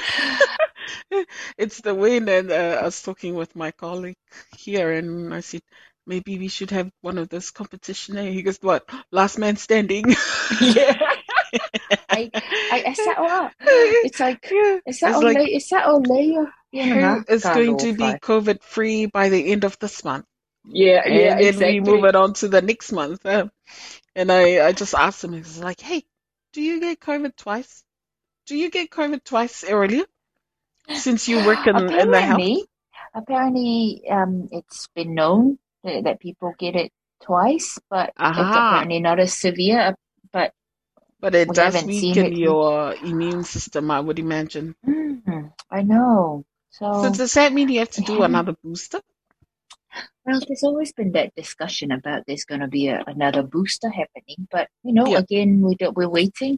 [1.57, 2.29] it's the win.
[2.29, 4.15] and uh, I was talking with my colleague
[4.57, 5.61] here, and I said
[6.07, 8.17] maybe we should have one of those competition.
[8.17, 8.87] And he goes, "What?
[9.11, 10.05] Last man standing."
[10.61, 10.95] yeah.
[12.09, 12.31] I
[12.71, 13.49] I is that all?
[13.59, 14.79] It's like yeah.
[14.85, 15.23] is that It's all?
[15.23, 16.47] like- lay, is that all layer?
[16.71, 20.25] Who is going to be COVID free by the end of this month?
[20.65, 21.79] Yeah, and yeah, exactly.
[21.81, 23.25] we move it on to the next month.
[23.25, 23.47] Uh,
[24.15, 26.03] and I, I just asked him, was like, hey,
[26.53, 27.83] do you get COVID twice?
[28.47, 30.05] Do you get COVID twice, Aurelia?
[30.93, 32.41] Since you work in, in the health?
[33.13, 36.91] apparently, um, it's been known that, that people get it
[37.23, 38.55] twice, but it's Aha.
[38.55, 39.95] apparently not as severe.
[40.33, 40.53] But
[41.19, 44.75] But it We does weaken your immune system, I would imagine.
[44.87, 46.45] mm, I know.
[46.71, 49.01] So, So does that mean you have to do haven't- another booster?
[50.25, 54.47] well, there's always been that discussion about there's going to be a, another booster happening,
[54.51, 55.19] but you know, Yeah.
[55.19, 56.57] again, we don't, we're waiting.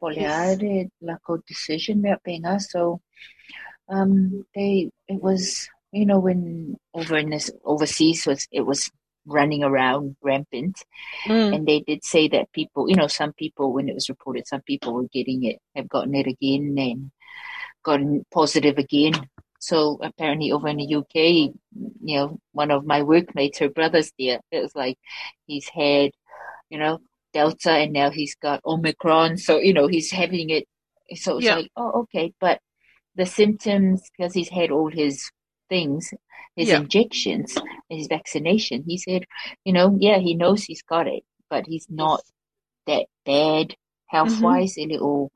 [0.00, 0.58] for Yes.
[0.58, 2.70] the lack decision about being us.
[2.70, 3.00] So,
[3.88, 8.92] um, they it was you know when over in this overseas was it was
[9.26, 10.76] running around rampant,
[11.26, 11.52] Mm.
[11.54, 14.62] and they did say that people, you know, some people when it was reported, some
[14.62, 17.10] people were getting it, have gotten it again and
[17.88, 19.14] gotten positive again.
[19.60, 24.40] So apparently over in the UK, you know, one of my workmates, her brother's there.
[24.52, 24.98] It was like
[25.46, 26.10] he's had,
[26.70, 27.00] you know,
[27.32, 29.38] Delta and now he's got Omicron.
[29.38, 30.64] So, you know, he's having it.
[31.14, 31.56] So it's Yeah.
[31.56, 32.32] like, oh, okay.
[32.38, 32.60] But
[33.16, 35.30] the symptoms, because he's had all his
[35.68, 36.12] things,
[36.54, 36.80] his Yeah.
[36.80, 37.56] injections,
[37.88, 39.24] his vaccination, he said,
[39.64, 42.20] you know, yeah, he knows he's got it, but he's not
[42.86, 44.16] that bad mm-hmm.
[44.16, 45.32] health wise, a little,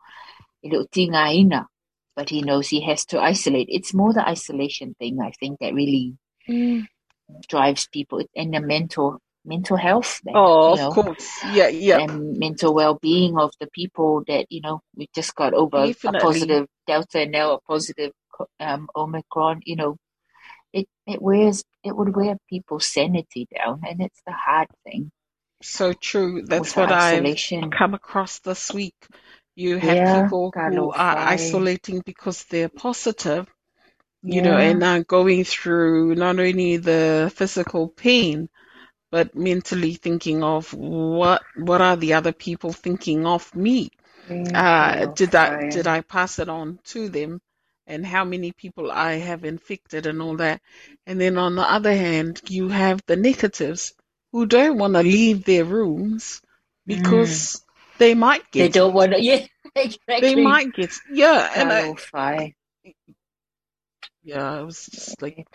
[0.64, 1.66] a little tingaina.
[2.14, 3.68] But he knows he has to isolate.
[3.70, 6.16] It's more the isolation thing, I think, that really
[6.48, 6.86] Mm.
[7.48, 10.20] drives people and the mental mental health.
[10.24, 11.28] Then, Oh, you know, of course.
[11.54, 11.98] Yeah, yeah.
[11.98, 16.18] and mental well being of the people that you know we just got over Definitely.
[16.18, 18.12] a positive Delta and now a positive
[18.60, 19.62] um, Omicron.
[19.64, 19.96] You know,
[20.72, 25.10] it it wears it would wear people's sanity down, and it's the hard thing.
[25.62, 26.42] So true.
[26.42, 28.96] That's with what I've come across this week.
[29.56, 31.18] You have Yeah, people who are fine.
[31.18, 33.46] isolating because they're positive,
[34.26, 38.48] you know, and are going through not only the physical pain,
[39.10, 43.90] but mentally thinking of what what are the other people thinking of me?
[44.54, 47.40] Uh, did I did I pass it on to them?
[47.86, 50.62] And how many people I have infected and all that.
[51.06, 53.94] And then on the other hand, you have the negatives
[54.32, 56.42] who don't want to leave their rooms
[56.86, 57.61] because
[58.02, 58.62] they might get.
[58.64, 59.22] They don't want to.
[59.22, 60.20] Yeah, exactly.
[60.20, 61.94] they might get yeah and I,
[64.22, 65.46] yeah I was just like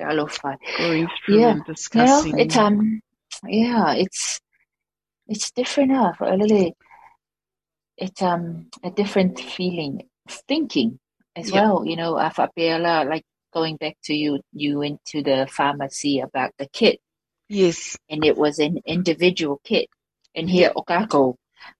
[0.77, 1.51] going through Yeah.
[1.51, 3.01] and You know, it's um,
[3.45, 4.39] yeah, it's
[5.27, 6.19] it's different enough.
[6.21, 6.73] Really,
[7.97, 10.07] it's um a different feeling,
[10.47, 10.99] thinking
[11.35, 11.61] as Yeah.
[11.61, 11.85] well.
[11.85, 16.67] You know, Afapela, like going back to you, you went to the pharmacy about the
[16.67, 16.99] kit,
[17.49, 19.87] yes and it was an individual kit.
[20.35, 20.83] And here, o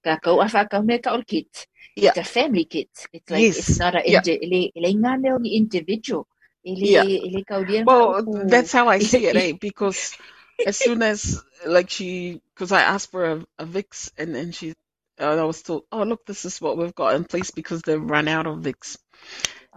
[0.05, 1.67] kako, afaka me ka kit.
[1.95, 2.09] Yeah.
[2.09, 2.89] It's a family kit.
[3.13, 3.57] It's like Yes.
[3.57, 4.21] it's not a Yeah.
[4.27, 6.27] ele ele ngane individual.
[6.65, 7.03] Ele Yeah.
[7.03, 7.43] ele
[7.85, 10.17] well that's how I see it eh because
[10.65, 14.73] as soon as like she because I asked for a, a Vicks and then she
[15.19, 18.01] uh, I was told oh look this is what we've got in place because they've
[18.01, 18.97] run out of Vicks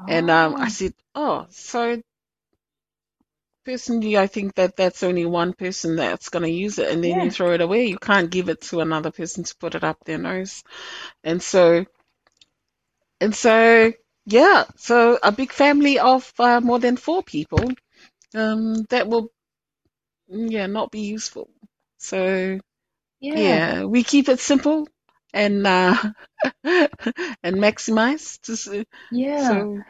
[0.08, 0.68] and um I Oh.
[0.68, 2.02] said oh so
[3.64, 7.18] personally I think that that's only one person that's going to use it and then
[7.18, 7.20] Yeah.
[7.20, 9.98] you throw it away you can't give it to another person to put it up
[10.04, 10.64] their nose
[11.24, 11.84] and so
[13.20, 13.92] and so
[14.26, 17.64] yeah so a big family of uh, more than four people
[18.34, 19.30] um that will
[20.28, 21.50] yeah not be useful
[21.98, 22.58] so
[23.20, 23.32] yeah.
[23.34, 24.88] yeah we keep it simple
[25.32, 25.96] and uh,
[26.64, 28.40] and maximize.
[28.42, 28.68] Just,
[29.10, 29.64] Yeah.
[29.64, 29.84] So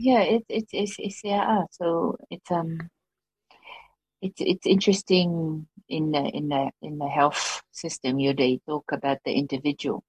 [0.00, 2.88] Yeah, it, it, it's, it's, yeah, so it's, um,
[4.22, 9.18] it's, it's interesting in the, in the, in the health system, you, they talk about
[9.24, 10.04] the individual.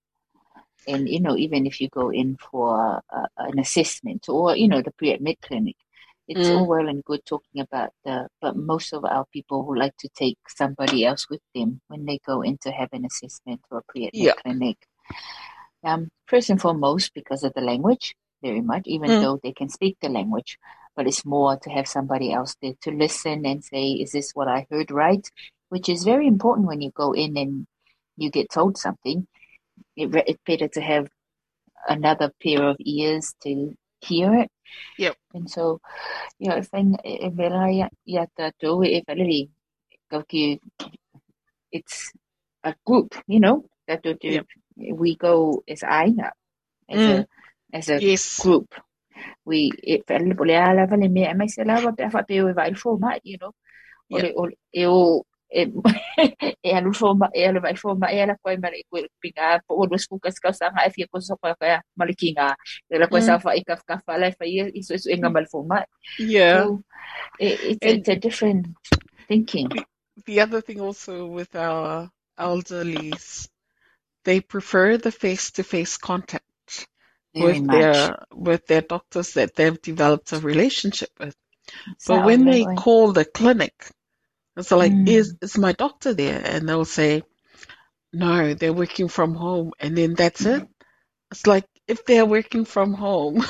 [0.87, 4.81] And, you know, even if you go in for uh, an assessment or, you know,
[4.81, 5.75] the pre-admit clinic,
[6.27, 6.57] it's Mm.
[6.57, 10.09] all well and good talking about the, but most of our people who like to
[10.09, 13.83] take somebody else with them when they go in to have an assessment or a
[13.91, 14.33] pre-admit Yeah.
[14.33, 14.77] clinic.
[15.83, 19.21] Um, first and foremost, because of the language, very much, even Mm.
[19.21, 20.57] though they can speak the language,
[20.95, 24.47] but it's more to have somebody else there to listen and say, is this what
[24.47, 25.27] I heard right?
[25.69, 27.67] Which is very important when you go in and
[28.17, 29.27] you get told something.
[29.95, 31.09] It, it's better to have
[31.87, 34.49] another pair of ears to hear it.
[34.97, 35.15] Yep.
[35.33, 35.79] And so,
[36.39, 39.49] if I, if I, yeah, tatou, if I really
[41.71, 42.11] it's
[42.63, 44.45] a group, you know, that do, Yep.
[44.75, 46.31] we go as I now,
[46.89, 47.19] as Mm.
[47.19, 47.27] a,
[47.73, 48.73] as a yes, group.
[49.45, 52.73] We, if I boleh ala vale me, mai se lava pe fa pe o vai
[52.73, 53.53] fo you know.
[54.09, 54.31] Yeah.
[54.73, 55.65] E o, e,
[56.63, 59.59] e alu fo mai, e alu vai fo mai, e ala koe mare koe pinga,
[59.67, 62.55] po o lus kukas kau sanga, e fia ko so koe koe malikinga.
[62.89, 63.25] E la koe Mm.
[63.25, 65.65] sa fa i kaf kaf ala, e fa i, iso iso inga mal fo
[66.17, 66.63] yeah.
[66.63, 66.83] So,
[67.39, 68.67] it, it's, And- it's a different
[69.27, 69.69] thinking.
[70.25, 73.47] the other thing also with our elderlies,
[74.25, 76.45] they prefer the face-to-face contact
[77.35, 78.11] Very with much.
[78.11, 81.35] their with their doctors that they've developed a relationship with.
[81.99, 83.73] Sa But when they call the clinic,
[84.57, 85.05] it's like, Mm.
[85.05, 86.41] is is my doctor there?
[86.45, 87.23] And they'll say,
[88.13, 90.63] no, they're working from home, and then that's it.
[91.31, 93.43] It's like if they're working from home,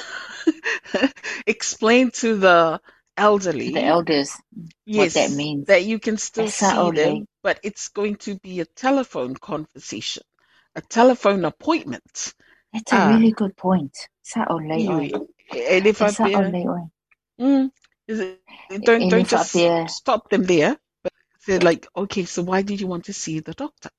[1.48, 2.82] explain to the
[3.18, 4.32] elderly, the elders,
[4.86, 5.68] yes, that means.
[5.68, 10.24] that you can still Esa see them, but it's going to be a telephone conversation,
[10.76, 12.34] a telephone appointment.
[12.74, 13.08] That's a Ah.
[13.08, 13.96] really good point.
[14.24, 15.10] Sa ole, oi.
[15.12, 15.28] You-
[15.70, 16.92] And if I Sa bear, ole,
[17.42, 17.72] mm,
[18.08, 18.40] is it,
[18.86, 22.88] don't don't just bear- stop them there, but say like, okay, so why did you
[22.88, 23.90] want to see the doctor?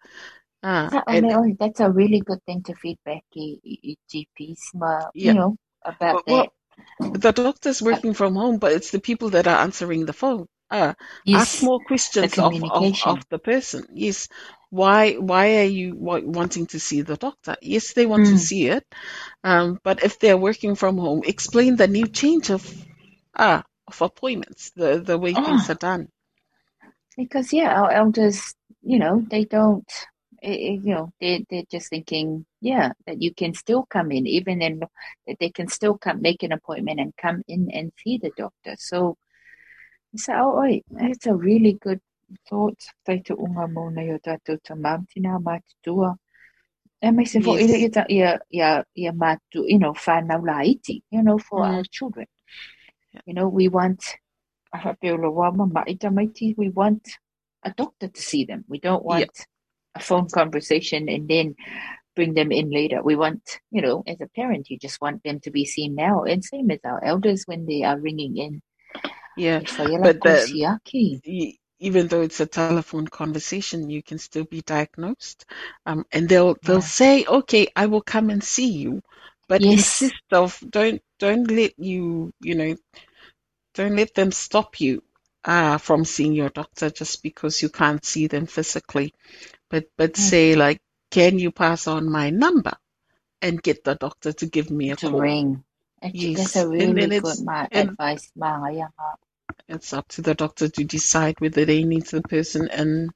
[0.63, 1.57] Ah, Sa and oi.
[1.59, 5.33] That's a really good thing to feedback i, GPs, ma, Yeah.
[5.33, 7.13] you know, about Well, that.
[7.23, 10.47] the doctor's working from home, but it's the people that are answering the phone.
[10.71, 10.95] Ah,
[11.27, 13.11] ask Yes, more questions of, of, communication.
[13.13, 13.87] of the person.
[13.93, 14.29] Yes.
[14.71, 17.57] Why, why are you wa- wanting to see the doctor?
[17.63, 18.39] Yes, they want to Mm.
[18.39, 18.85] see it.
[19.45, 22.67] Um, but if they're working from home, explain the new change of,
[23.37, 25.71] ah, of appointments, the, the way things Ah.
[25.71, 26.09] are done.
[27.17, 29.91] because yeah, our elders, you know, they don't,
[30.43, 34.27] eh, eh, you know, they they're just thinking, yeah, that you can still come in,
[34.29, 38.19] even in that they can still come make an appointment and come in and see
[38.19, 38.77] the doctor.
[38.79, 39.17] So,
[40.17, 42.01] so oh, it's a really good
[42.49, 42.79] thought.
[43.05, 46.17] Tai te unga mona yo tātou ta mamtina mātutua.
[47.03, 47.71] E mai se fo Yes.
[47.71, 51.75] ia ia ia ia ia matu, you know, whanau la iti, you know, for Mm.
[51.77, 52.27] our children.
[53.13, 53.23] Yeah.
[53.27, 54.05] You know, we want
[54.73, 57.09] aha pe ula wā mama i tamaiti, we want
[57.63, 58.65] a doctor to see them.
[58.69, 59.19] We don't Yeah.
[59.19, 59.47] want
[59.95, 61.55] a phone conversation and then
[62.15, 63.03] bring them in later.
[63.03, 66.25] We want, you know, as a parent, you just want them to be seen now.
[66.25, 68.63] And same as our elders when they are ringing in.
[69.37, 69.61] Yeah.
[69.79, 75.47] But the- even though it's a telephone conversation, you can still be diagnosed.
[75.87, 76.83] Um, and they'll they'll Yeah.
[76.83, 79.03] say, "Okay, I will come and see you,"
[79.49, 80.03] but Yes.
[80.03, 82.77] insist of don't don't let you you know
[83.75, 85.03] don't let them stop you
[85.45, 89.15] uh, from seeing your doctor just because you can't see them physically.
[89.71, 90.29] But but Mm.
[90.29, 90.81] say like,
[91.13, 92.75] "Can you pass on my number?"
[93.43, 95.21] and get the doctor to give me a To call.
[95.21, 95.65] ring.
[96.03, 96.57] Actually, That's Yes.
[96.57, 98.33] a really good my and advice.
[99.69, 103.11] It's up to the doctor to decide whether they need the person and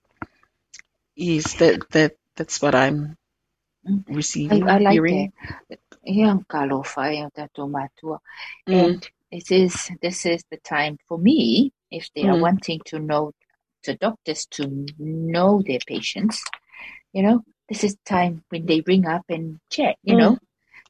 [1.16, 3.16] yes that that that's what i'm
[3.86, 4.04] Mm.
[4.50, 5.32] I, receiving I like hearing
[5.68, 5.80] that.
[6.04, 8.20] Yang kalo whai o.
[8.68, 12.42] Mm, And it is this is the time for me if they are Mm.
[12.46, 13.32] wanting to know
[13.84, 14.68] the doctors to
[14.98, 16.42] know their patients.
[17.12, 20.16] You know, this is time when they ring up and check You Mm.
[20.16, 20.38] know,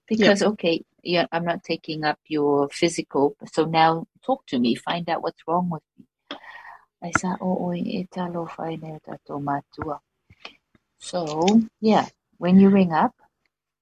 [0.09, 5.09] because okay, yeah, I'm not taking up your physical, so now talk to me, find
[5.09, 6.39] out what's wrong with me.
[7.03, 9.99] I said, oh, oi, e talo whai nei eh, o tātou mātua.
[10.99, 11.47] So
[11.81, 13.13] yeah, when you ring up,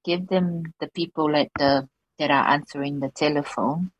[0.04, 3.92] give them the people at the that are answering the telephone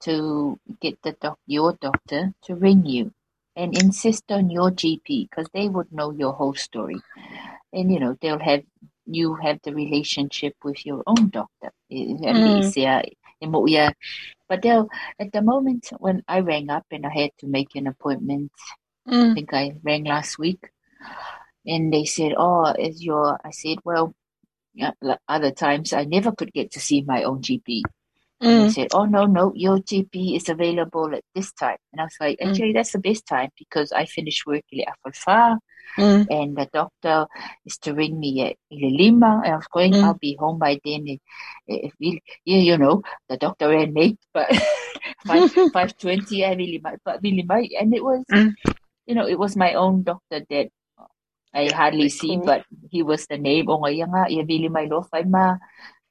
[0.00, 3.12] to get the doc, your doctor to ring you
[3.56, 7.00] and insist on your GP because they would know your whole story.
[7.72, 8.62] And you know, they'll have
[9.06, 11.70] you have the relationship with your own doctor.
[11.90, 12.44] At Mm.
[12.44, 13.02] least, yeah.
[13.66, 13.92] yeah.
[14.48, 14.88] But they'll
[15.18, 18.52] at the moment when I rang up and I had to make an appointment,
[19.22, 20.70] I mm, think I rang last week.
[21.66, 24.14] and they said, "Oh, is your?" I said, "Well,
[24.74, 24.92] yeah,
[25.28, 27.82] other times I never could get to see my own GP."
[28.44, 28.66] Mm.
[28.66, 32.16] They said, "Oh no, no, your GP is available at this time," and I was
[32.20, 32.50] like, mm.
[32.50, 32.74] "Actually, mm.
[32.74, 35.58] that's the best time because I finish work at Alfa
[35.98, 36.26] mm.
[36.30, 37.26] and the doctor
[37.64, 39.42] is to ring me at Lima.
[39.44, 40.02] And I was going, mm.
[40.02, 41.18] I'll be home by then.
[41.66, 44.48] If we, yeah, you know, the doctor ran late, but
[45.26, 48.52] five five twenty, I really might, but really might, and it was, mm.
[49.06, 50.68] you know, it was my own doctor that
[51.54, 52.44] I hardly see, cool.
[52.44, 53.68] but he was the name.
[53.68, 55.56] Oh, nga, really my love, ma.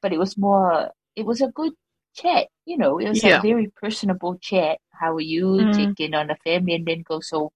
[0.01, 1.73] But it was more, it was a good
[2.13, 3.39] chat, you know, it was yeah.
[3.39, 4.79] a very personable chat.
[4.91, 5.45] How are you?
[5.45, 6.19] Mm.
[6.19, 7.51] On the family and then go, so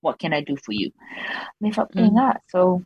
[0.00, 0.92] what can I do for you?
[1.62, 2.36] Mm.
[2.48, 2.82] So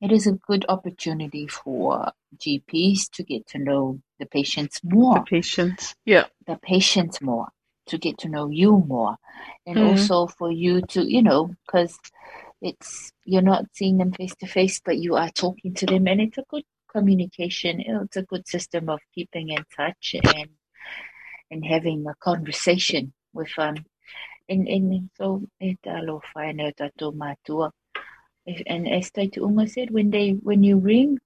[0.00, 5.14] it is a good opportunity for GPs to get to know the patients more.
[5.14, 6.26] The patients, yeah.
[6.46, 7.48] The patients more,
[7.86, 9.16] to get to know you more.
[9.64, 9.90] And mm.
[9.90, 11.96] also for you to, you know, because
[12.60, 16.20] it's, you're not seeing them face to face, but you are talking to them and
[16.20, 17.80] it's a good communication.
[17.80, 20.50] It's a good system of keeping in touch and,
[21.50, 23.76] and having a conversation with um,
[24.48, 27.70] en en so whae neo tatou mātua.
[28.66, 31.18] And as Taitu Unga said, when they when you ring,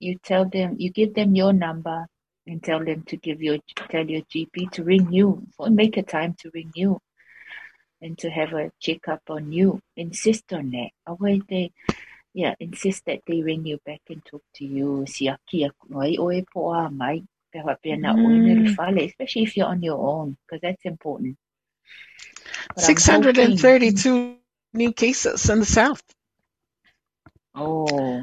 [0.00, 2.06] you tell them you give them your number
[2.46, 3.58] and tell them to give your
[3.90, 7.00] tell your GP to ring you or make a time to ring you
[8.02, 9.80] and to have a checkup on you.
[9.96, 10.90] Insist on that.
[11.06, 11.72] Away they
[12.34, 15.06] yeah, insist that they ring you back and talk to you.
[15.06, 17.22] Si aki mai o po a mai.
[17.54, 19.06] Mm.
[19.06, 21.36] Especially if you're on your own, because that's important.
[22.76, 24.36] 632
[24.72, 26.02] new cases in the south.
[27.54, 28.22] Oh.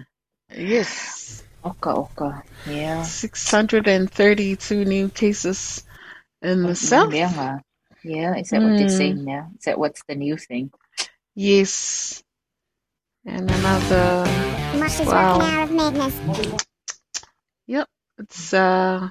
[0.54, 1.44] Yes.
[1.64, 2.38] Okay, okay.
[2.68, 3.04] Yeah.
[3.04, 5.86] 632 new cases
[6.42, 7.14] in the south.
[7.14, 7.60] Yeah.
[8.04, 8.72] Yeah, is that mm.
[8.72, 9.52] what they're saying now?
[9.58, 10.72] Is that what's the new thing?
[11.36, 12.22] Yes.
[13.26, 14.24] And another.
[15.06, 15.42] wow.
[15.42, 16.64] out of madness.
[17.68, 17.88] Yep.
[18.18, 19.10] It's uh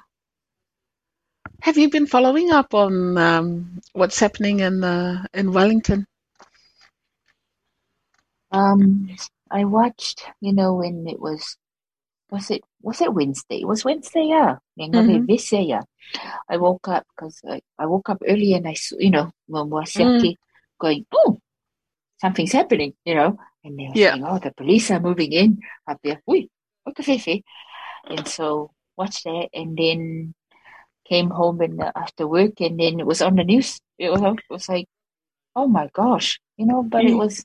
[1.62, 6.06] have you been following up on um, what's happening in uh, in Wellington?
[8.50, 9.10] Um,
[9.50, 11.56] I watched, you know, when it was,
[12.30, 13.60] was it was it Wednesday?
[13.60, 14.56] It was Wednesday, yeah.
[14.78, 15.26] Mm-hmm.
[15.68, 15.82] yeah.
[16.48, 19.68] I woke up because I, I woke up early and I saw, you know, when
[19.68, 20.34] was mm.
[20.80, 21.38] going, oh,
[22.20, 24.12] something's happening, you know, and they were yeah.
[24.12, 26.22] saying, oh, the police are moving in up there.
[26.28, 26.48] Ui,
[28.08, 30.34] and so watched that, and then
[31.10, 33.80] came home and after work and then it was on the news.
[33.98, 34.86] It was, it was like,
[35.56, 37.18] oh my gosh, you know, but it mm.
[37.18, 37.44] was,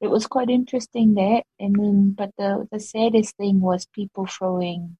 [0.00, 1.42] it was quite interesting that.
[1.60, 4.96] I mean, but the, the saddest thing was people throwing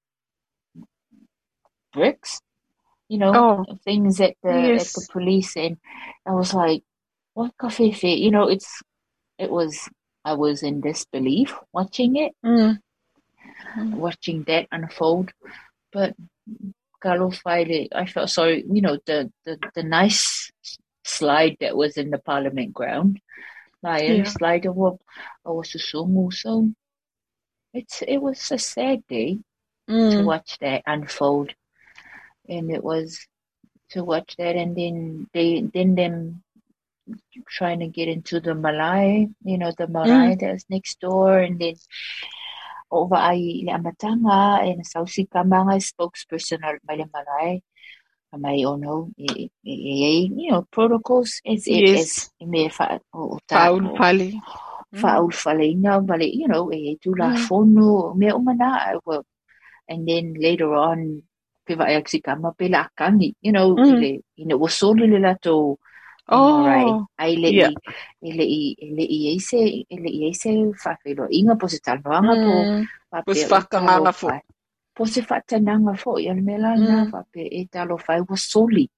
[1.95, 2.41] bricks,
[3.09, 4.89] you know, oh, things at the, yes.
[4.89, 5.57] at the police.
[5.57, 5.79] And
[6.27, 6.83] I was like,
[7.33, 8.83] what coffee You know, it's,
[9.39, 9.89] it was,
[10.27, 12.79] I was in disbelief watching it, mm.
[13.77, 15.31] watching that unfold.
[15.93, 16.17] But
[17.05, 20.51] I felt sorry, you know, the, the, the nice
[21.05, 23.21] slide that was in the Parliament ground.
[23.85, 24.25] Lion yeah.
[24.25, 26.33] slide of was a sumo.
[26.33, 26.73] So
[27.73, 29.39] it's it was a sad day
[29.89, 30.11] mm.
[30.11, 31.55] to watch that unfold.
[32.49, 33.25] And it was
[33.91, 36.43] to watch that and then they then them
[37.49, 39.93] trying to get into the Malay, you know, the mm.
[39.93, 40.41] Malay mm.
[40.41, 41.75] that's next door and then
[42.91, 47.63] over le amatanga na sausi kamanga spokesperson o Malay le malai
[48.39, 52.01] mai ono e e you know protocols it yes.
[52.01, 54.37] is me fa o ta faul pali
[54.93, 55.81] faul fale mm.
[55.81, 57.39] na vale eh, you know e tu la mm.
[57.49, 59.25] fono me o mana well
[59.89, 61.23] and then later on
[61.65, 63.85] pe vai aksi kama pe la kangi you know mm.
[63.89, 65.79] ile ina was so le la to
[66.29, 67.07] Oh, right.
[67.19, 67.71] Ai le yeah.
[68.23, 71.79] i le i le i ese le i ese fa fe lo inga po se
[71.79, 72.55] tal vanga po
[73.11, 74.31] pa pe fa kanga fo.
[74.93, 78.43] Po se fa tananga fo i al mela na fa pe e talo fa was
[78.43, 78.91] soli.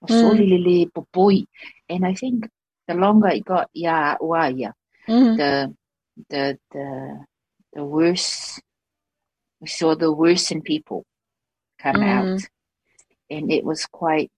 [0.00, 1.46] Was soli le le popoi.
[1.88, 2.50] And I think
[2.88, 4.72] the longer it got ya wa ya
[5.06, 5.70] the
[6.28, 6.86] the the
[7.72, 8.60] the worse
[9.60, 11.04] we saw the worse in people
[11.78, 12.42] come out.
[13.30, 14.30] And it was quite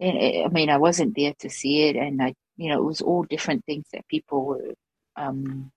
[0.00, 3.24] I mean, I wasn't there to see it, and I, you know, it was all
[3.24, 4.74] different things that people were
[5.16, 5.72] um,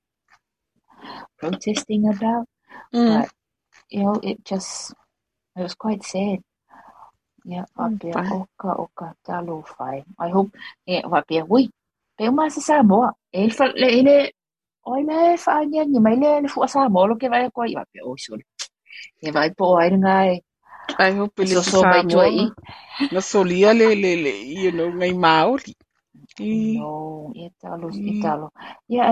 [1.40, 2.46] protesting about.
[2.94, 3.22] Mm.
[3.22, 3.30] But
[3.90, 4.94] you know, it just
[5.56, 6.40] it was quite sad.
[7.44, 10.06] Yeah, wapea oka oka talo fai.
[10.20, 10.54] I hope
[10.86, 11.70] e wapea ui.
[12.18, 13.14] Pe uma sa Samoa.
[13.34, 14.32] E fa le ele
[14.86, 17.74] oi le fa nya ni mai le le fu Samoa lo ke vai ko i
[17.74, 18.46] wapea o sole.
[19.18, 20.42] E vai po ai ngai
[21.00, 22.54] I hope le so mai tuai.
[23.12, 25.74] Na solia le le le you know ngai Maori.
[26.40, 28.52] I, No, talo, talo.
[28.90, 29.06] Ia,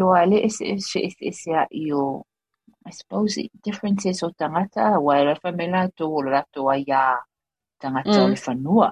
[0.00, 2.12] loa, ele, e se, e se, e se, e se a i
[2.86, 6.76] I suppose, i- differences o tangata, wa e rafa me la tō o rato a
[6.78, 7.02] ia
[7.80, 8.30] tangata Mm.
[8.30, 8.88] le whanua.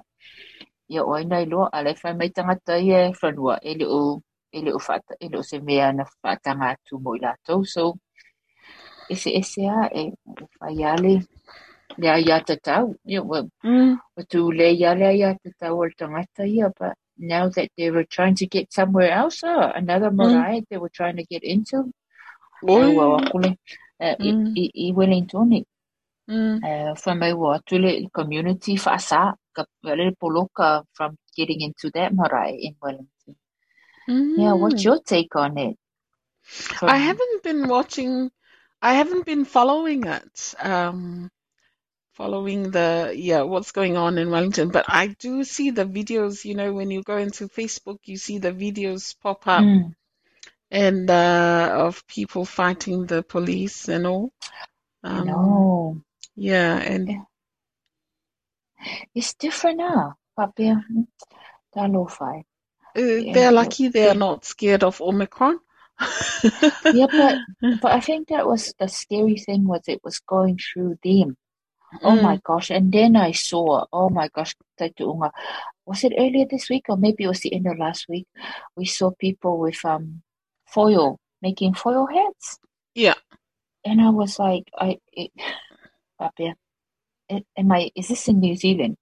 [0.91, 1.95] Ia, o ina i loa, a le
[2.39, 4.23] tangata i e whanua, e le o,
[4.53, 7.65] e le o whata, e le o se mea na whatanga atu mo i lato,
[7.75, 7.85] so,
[9.09, 10.03] e se, e se a, e,
[10.41, 11.27] e whai ale, le
[11.97, 15.93] a tatau, ia, wa, mm, wa tu le ia le a ia tatau o le
[15.97, 20.63] tangata ia, but now that they were trying to get somewhere else, uh, another marae
[20.71, 21.91] they were trying to get into,
[22.63, 23.57] Ua wakule,
[24.01, 24.57] uh, i, Mm.
[24.57, 25.65] i, i Wellington,
[26.29, 32.55] mm, uh, whamai wa tule community whaasa, ka wale poloka from getting into that marae
[32.55, 33.37] in Wellington.
[34.09, 34.85] Yeah, what's mm.
[34.85, 35.77] your take on it?
[36.43, 38.31] From, I haven't been watching,
[38.81, 41.31] I haven't been following it, um,
[42.19, 46.57] following the, yeah, what's going on in Wellington, but I do see the videos, you
[46.57, 49.95] know, when you go into Facebook, you see the videos pop up Mm,
[50.71, 54.33] and, uh, of people fighting the police and all.
[55.05, 56.03] Um, no,
[56.35, 57.09] yeah, and
[59.15, 60.17] it's different now.
[60.37, 60.75] Whai.
[62.97, 65.61] uh, they're lucky they're not scared of Omicron.
[66.93, 67.39] Yeah, but,
[67.83, 71.37] but I think that was the scary thing was it was going through them.
[72.03, 72.23] Oh Mm.
[72.23, 72.71] my gosh.
[72.71, 75.31] And then I saw, oh my gosh, Taituunga.
[75.87, 78.27] Was it earlier this week or maybe it was the end of last week?
[78.77, 80.23] We saw people with um
[80.67, 82.59] foil, making foil hats.
[82.95, 83.15] Yeah.
[83.85, 85.31] And I was like, I, it,
[86.21, 86.55] Papia,
[87.29, 88.97] it, am I, is this in New Zealand?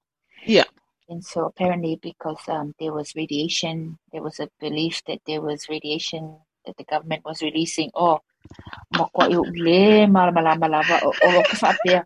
[0.44, 0.64] Yeah.
[1.08, 5.68] And so apparently because um there was radiation, there was a belief that there was
[5.68, 7.90] radiation that the government was releasing.
[7.94, 8.20] Oh,
[8.98, 12.00] makwa yo le malama lama lava o o ka whapea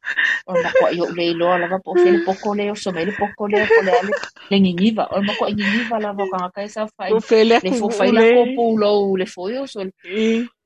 [0.47, 3.49] o makwa yo le loa lava po se le poko le o so le poko
[3.49, 4.13] le ko le ale
[4.51, 8.43] le ngingiva o makwa ngingiva lava ka ka sa Ufele le fo fai la ko
[8.45, 8.55] kule.
[8.57, 9.81] pulo le fo yo so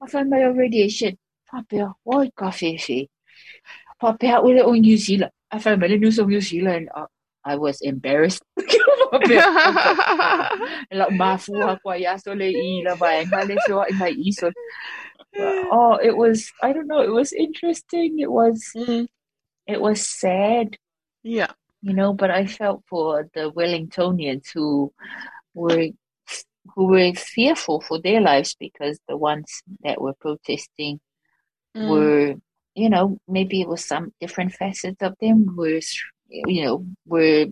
[0.05, 1.16] I find my radiation.
[2.07, 3.09] Oi ka whewhe
[4.03, 5.33] whapea ule o New Zealand.
[5.51, 6.89] I found my news of New Zealand.
[6.95, 7.07] Uh,
[7.45, 8.43] I was embarrassed.
[10.91, 14.51] La mafua kwa ya so le i la vaenga le so i mai i so
[15.39, 19.07] oh it was i don't know it was interesting it was Mm,
[19.66, 20.76] it was sad
[21.22, 21.53] yeah.
[21.82, 24.93] you know but i felt for the wellingtonians who
[25.55, 25.89] were
[26.74, 31.01] who were fearful for their lives because the ones that were protesting
[31.76, 32.35] Mm, were
[32.74, 35.80] you know maybe it was some different facets of them were
[36.28, 37.47] you know were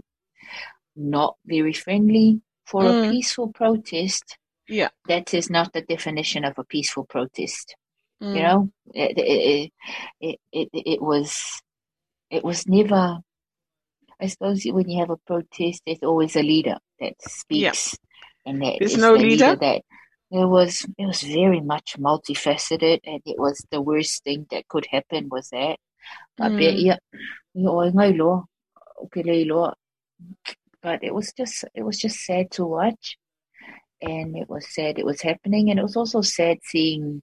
[0.97, 3.05] not very friendly for Mm.
[3.05, 4.39] a peaceful protest
[4.73, 4.89] yeah.
[5.09, 7.77] that is not the definition of a peaceful protest
[8.23, 9.73] Mm, you know it it,
[10.21, 11.61] it it it was
[12.31, 13.19] it was never
[14.21, 17.97] i suppose when you have a protest there's always a leader that speaks
[18.47, 19.57] and that There's no the leader?
[19.57, 19.83] that
[20.31, 24.87] it was it was very much multifaceted and it was the worst thing that could
[24.91, 25.77] happen was that
[26.39, 26.63] but Mm.
[26.63, 26.99] yeah
[27.55, 28.31] yeah, ngai lo
[29.03, 29.75] okay le
[30.83, 33.19] but it was just it was just sad to watch
[34.03, 37.23] and it was sad it was happening and it was also sad seeing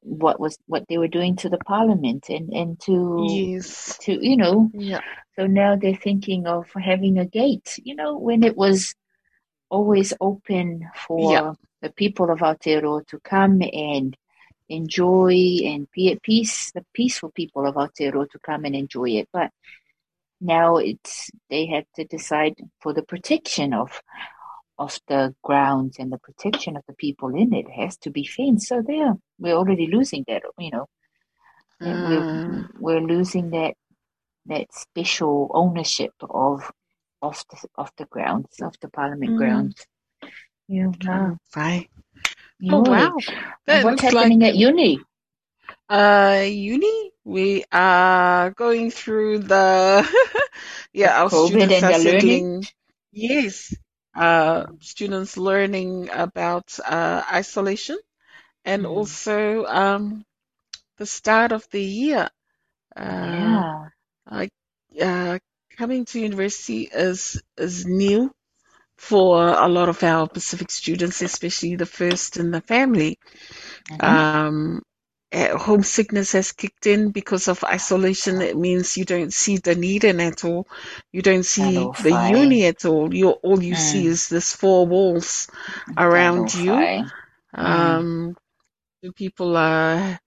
[0.00, 3.98] what was what they were doing to the parliament and and to Yes.
[4.02, 5.00] to you know Yeah.
[5.34, 8.94] so now they're thinking of having a gate you know when it was
[9.68, 11.52] always open for Yeah.
[11.82, 14.16] the people of Aotearoa to come and
[14.68, 15.34] enjoy
[15.64, 19.50] and be at peace the peaceful people of Aotearoa to come and enjoy it but
[20.40, 24.00] now it's they have to decide for the protection of
[24.78, 28.68] of the grounds and the protection of the people in it has to be fenced.
[28.68, 30.42] So there, we're already losing that.
[30.58, 30.86] You know,
[31.80, 32.04] Mm.
[32.08, 33.74] we're we're losing that
[34.46, 36.70] that special ownership of
[37.22, 39.38] of the of the grounds of the Parliament Mm.
[39.38, 39.86] grounds.
[40.68, 41.36] Yeah, wow.
[41.56, 41.88] Right.
[42.70, 43.16] Oh, wow.
[43.66, 45.00] That what's happening like at uni?
[45.88, 47.12] uh uni.
[47.24, 50.06] We are going through the
[50.92, 52.46] yeah, our COVID students and are the learning?
[52.48, 52.66] settling.
[53.12, 53.74] Yes.
[54.16, 57.98] Uh students learning about uh isolation
[58.64, 58.86] and Mm.
[58.86, 60.24] also um
[60.98, 62.28] the start of the year.
[62.96, 63.90] Uh yeah.
[65.02, 65.38] uh
[65.76, 68.32] coming to university is is new
[68.96, 73.18] for a lot of our Pacific students, especially the first in the family.
[73.88, 74.16] Mhm.
[74.16, 74.82] Um,
[75.34, 78.40] homesickness has kicked in because of isolation.
[78.42, 80.66] It means you don't see Dunedin at all.
[81.12, 82.30] You don't see the Fi.
[82.40, 83.14] uni at all.
[83.14, 84.08] You all you see Mm.
[84.08, 85.48] is this four walls
[85.96, 86.76] around you.
[86.76, 87.04] Fi.
[87.54, 88.36] Um,
[89.02, 90.20] the people are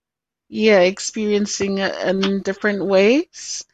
[0.50, 3.66] yeah experiencing it in different ways.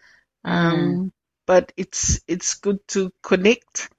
[0.43, 1.11] Um,
[1.47, 3.89] but it's it's good to connect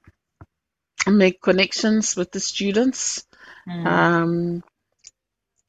[1.07, 3.25] and make connections with the students.
[3.69, 3.87] Mm.
[3.87, 4.63] Um,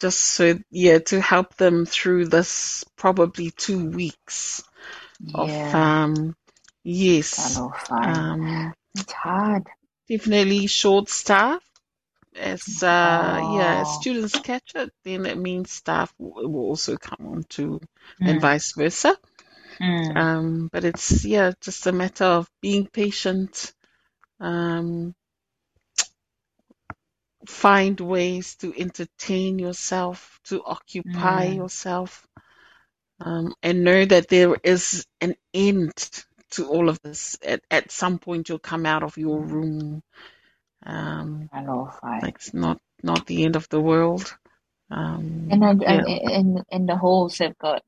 [0.02, 4.64] just so yeah, to help them through this probably two weeks
[5.34, 5.74] of yeah.
[5.74, 6.36] um,
[6.84, 9.68] yes, um, it's hard.
[10.10, 11.64] definitely short staff.
[12.36, 13.94] As uh, yeah, as Oh.
[13.94, 17.82] students catch it, then it means staff will, will also come on too,
[18.26, 18.42] and Mm.
[18.42, 19.18] vice versa.
[19.82, 20.18] Mm.
[20.18, 23.74] Um, but it's yeah, just a matter of being patient.
[24.40, 25.16] Um,
[27.48, 31.56] find ways to entertain yourself, to occupy Mm.
[31.58, 32.28] yourself,
[33.22, 35.94] um, and know that there is an end
[36.52, 37.38] to all of this.
[37.46, 40.04] At at some point, you'll come out of your room.
[40.86, 41.50] Um,
[42.22, 44.36] like it's not not the end of the world.
[44.92, 46.06] Um, And, and, yeah.
[46.08, 47.84] and, and, and the halls have got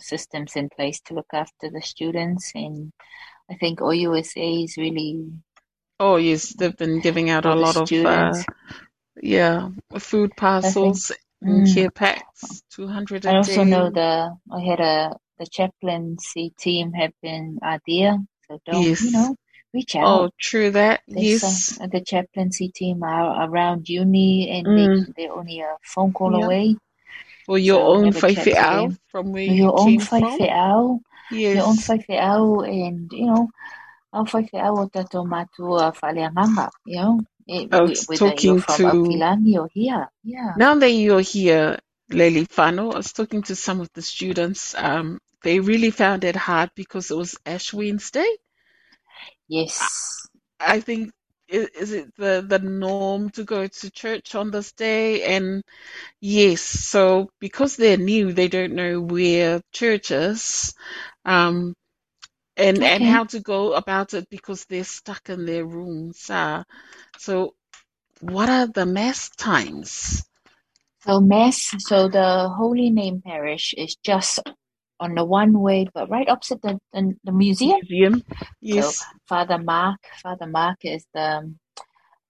[0.00, 2.52] systems in place to look after the students.
[2.54, 2.92] And
[3.50, 5.32] I think OUSA is really
[6.04, 8.42] Oh yes, they've been giving out a lot of uh,
[9.22, 9.68] yeah
[10.00, 11.74] food parcels and Mm.
[11.74, 13.70] care packs, two hundred a I also day.
[13.70, 19.04] know the I had a the chaplaincy team have been idea, so don't Yes.
[19.04, 19.36] you know
[19.72, 20.08] reach out.
[20.08, 21.02] Oh, true that.
[21.06, 21.78] There's Yes.
[21.78, 25.06] some, the chaplaincy team are around uni and Mm.
[25.06, 26.44] they, they're only a phone call Yeah.
[26.46, 26.76] away.
[27.48, 28.98] Or your So own have a chat to whaiwhiao them.
[29.10, 30.38] from where you Your own from.
[31.30, 31.54] Yes.
[31.54, 33.48] your own whaiwhiao and you know
[34.12, 37.20] our whaiwhiao o tatou matua whaleanganga, you know.
[37.48, 40.08] It, I was whether you're talking from to Aotearoa or here.
[40.24, 40.54] Yeah.
[40.56, 41.78] now that you're here,
[42.10, 44.74] Lely Fano, I was talking to some of the students.
[44.76, 48.28] Um, they really found it hard because it was Ash Wednesday.
[49.48, 50.28] Yes.
[50.60, 51.12] I think
[51.52, 55.62] i- is it the the norm to go to church on this day and
[56.20, 60.74] yes so because they're new they don't know where church is
[61.26, 61.74] um
[62.56, 66.62] and and how to go about it because they're stuck in their rooms uh
[67.18, 67.54] so
[68.20, 70.24] what are the mass times
[71.04, 74.38] So Mass, so the Holy Name Parish is just
[75.00, 77.80] on the one way, but right opposite the, the, the museum.
[77.82, 81.54] museum So yes Father Mark, Father Mark is the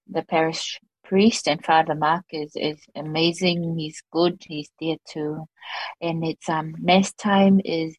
[0.08, 3.76] the parish priest, and Father Mark is is amazing.
[3.78, 4.42] He's good.
[4.46, 5.46] He's there too,
[6.00, 7.96] and it's um Mass time is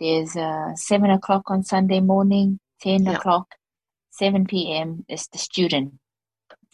[0.00, 3.16] there's uh seven o'clock on Sunday morning, ten Yeah.
[3.16, 3.54] o'clock,
[4.10, 5.04] seven p.m.
[5.08, 5.94] is the student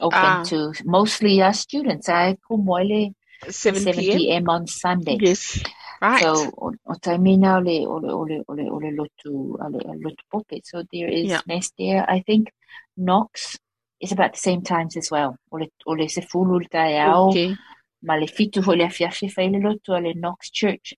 [0.00, 2.08] open ah to mostly us students.
[2.08, 3.14] I kumoile
[3.48, 4.48] 7 seven p.m p.m.
[4.48, 5.18] on Sunday.
[5.20, 5.62] yes
[6.02, 9.32] right So o, taimina ole ole ole ole ole lotu
[9.64, 10.60] ole lotu poke.
[10.64, 12.04] So there is yeah mass there.
[12.08, 12.50] I think
[12.96, 13.58] Knox
[14.00, 15.36] is about the same times as well.
[15.52, 17.54] Ole ole se fulu tai ao okay
[18.02, 20.94] ma le fitu ole afiafi faile lotu ole Knox Church.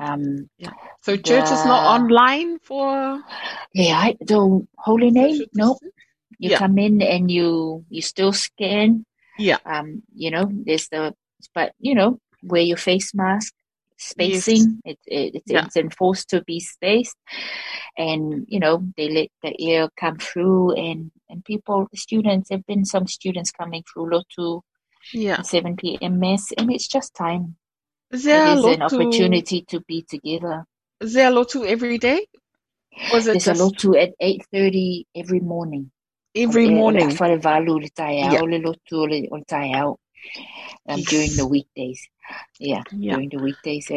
[0.00, 0.72] Um, yeah
[1.02, 3.22] so church is not online for
[3.74, 5.44] yeah, I the holy name.
[5.54, 5.78] Nope.
[6.38, 9.04] You yeah come in and you you still scan.
[9.38, 11.14] yeah Um, you know, there's the
[11.54, 13.52] but you know wear your face mask.
[14.16, 14.80] yes Spacing.
[14.84, 17.16] It, it it's yeah it's enforced to be spaced.
[17.96, 22.64] and you know they let the air come through and and people the students have
[22.66, 24.60] been some students coming through lotu
[25.12, 27.56] yeah 7 p.m mess and it's just time
[28.10, 30.64] There a is an opportunity to be together
[31.00, 32.26] Is there a lotu every day?
[33.14, 35.90] Is it there's a just lotu at 8.30 every morning
[36.34, 37.10] every morning?
[37.10, 38.40] le tai Yeah.
[38.40, 39.96] lotu o le o le
[40.88, 42.08] um, during the weekdays
[42.58, 43.14] yeah Yeah.
[43.14, 43.90] during the weekdays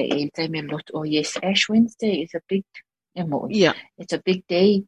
[0.93, 2.63] oh yes ash wednesday is a big
[3.15, 3.73] eh, Yeah.
[3.97, 4.83] it's a big day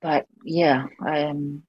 [0.00, 1.62] but yeah um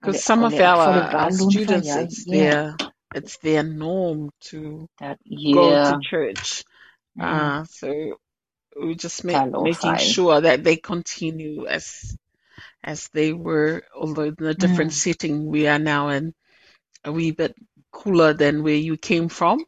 [0.00, 2.76] Because some of our, our students, yeah their
[3.14, 5.18] it's their norm to that
[5.50, 6.64] go to church.
[7.16, 8.18] mm, Uh, so
[8.80, 12.16] we just make, making sure that they continue as
[12.82, 14.94] as they were, although in a different mm.
[14.94, 15.46] setting.
[15.46, 16.34] We are now in
[17.04, 17.54] a wee bit
[17.92, 19.64] cooler than where you came from.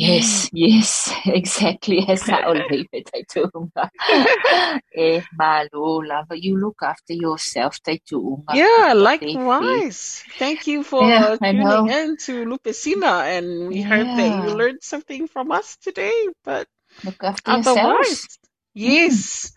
[0.00, 0.46] Mm.
[0.46, 3.90] Yes, yes, exactly Yes, I always say to Unga.
[4.96, 10.24] Eh, malo, love, you look after yourself, take to Yeah, likewise.
[10.38, 14.50] Thank you for Yeah, I tuning in to Lupe Sina, and we hope that you
[14.50, 16.28] learned something from us today.
[16.44, 16.68] But
[17.04, 18.26] look after yourselves.
[18.26, 18.38] otherwise,
[18.86, 19.24] Mm.
[19.24, 19.52] yes,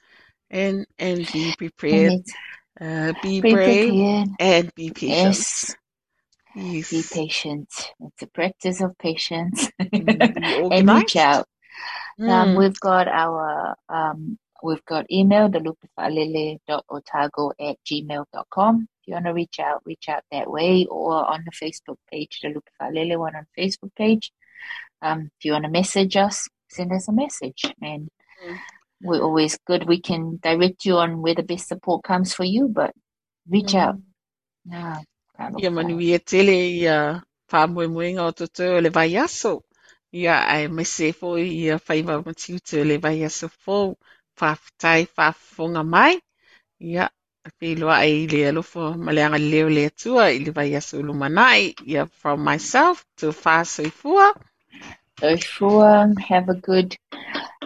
[0.50, 2.14] and and be prepared,
[2.80, 4.30] uh, be be brave, prepared.
[4.40, 5.46] and be patient.
[5.46, 5.76] Yes,
[6.58, 7.70] be patient.
[7.99, 9.70] It's a practice of patience.
[9.80, 11.47] and reach out.
[12.20, 18.88] Um, Mm, we've got our um, we've got email, thelupifalele.otago at gmail.com.
[19.01, 22.39] If you want to reach out, reach out that way or on the Facebook page,
[22.41, 24.32] the Lupifalele one on Facebook page.
[25.01, 27.64] Um, if you want to message us, send us a message.
[27.82, 28.10] And
[28.43, 28.58] mm,
[29.01, 29.88] we're always good.
[29.88, 32.93] We can direct you on where the best support comes for you, but
[33.47, 33.95] reach out.
[33.95, 34.01] mm.
[34.68, 35.03] Nā, kālo
[35.58, 39.64] Ia manuia tele ia whamuemuenga o toto o le vai aso.
[40.12, 43.98] Ia ai mese fo ia whaiva matiu te o le vai aso fo.
[44.40, 46.20] Whawhitai whafonga mai.
[46.80, 47.10] Ia
[47.62, 51.76] whiloa ai le alofo maleanga leo le atua i le vai aso lumanai.
[51.86, 54.34] Ia from myself to whasoifua.
[55.22, 56.96] Joshua, have a good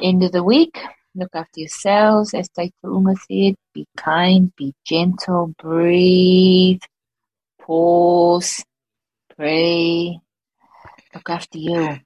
[0.01, 0.77] end of the week.
[1.13, 3.55] Look after yourselves, as Taitaunga said.
[3.73, 6.81] Be kind, be gentle, breathe,
[7.61, 8.63] pause,
[9.35, 10.19] pray.
[11.13, 11.99] Look after you.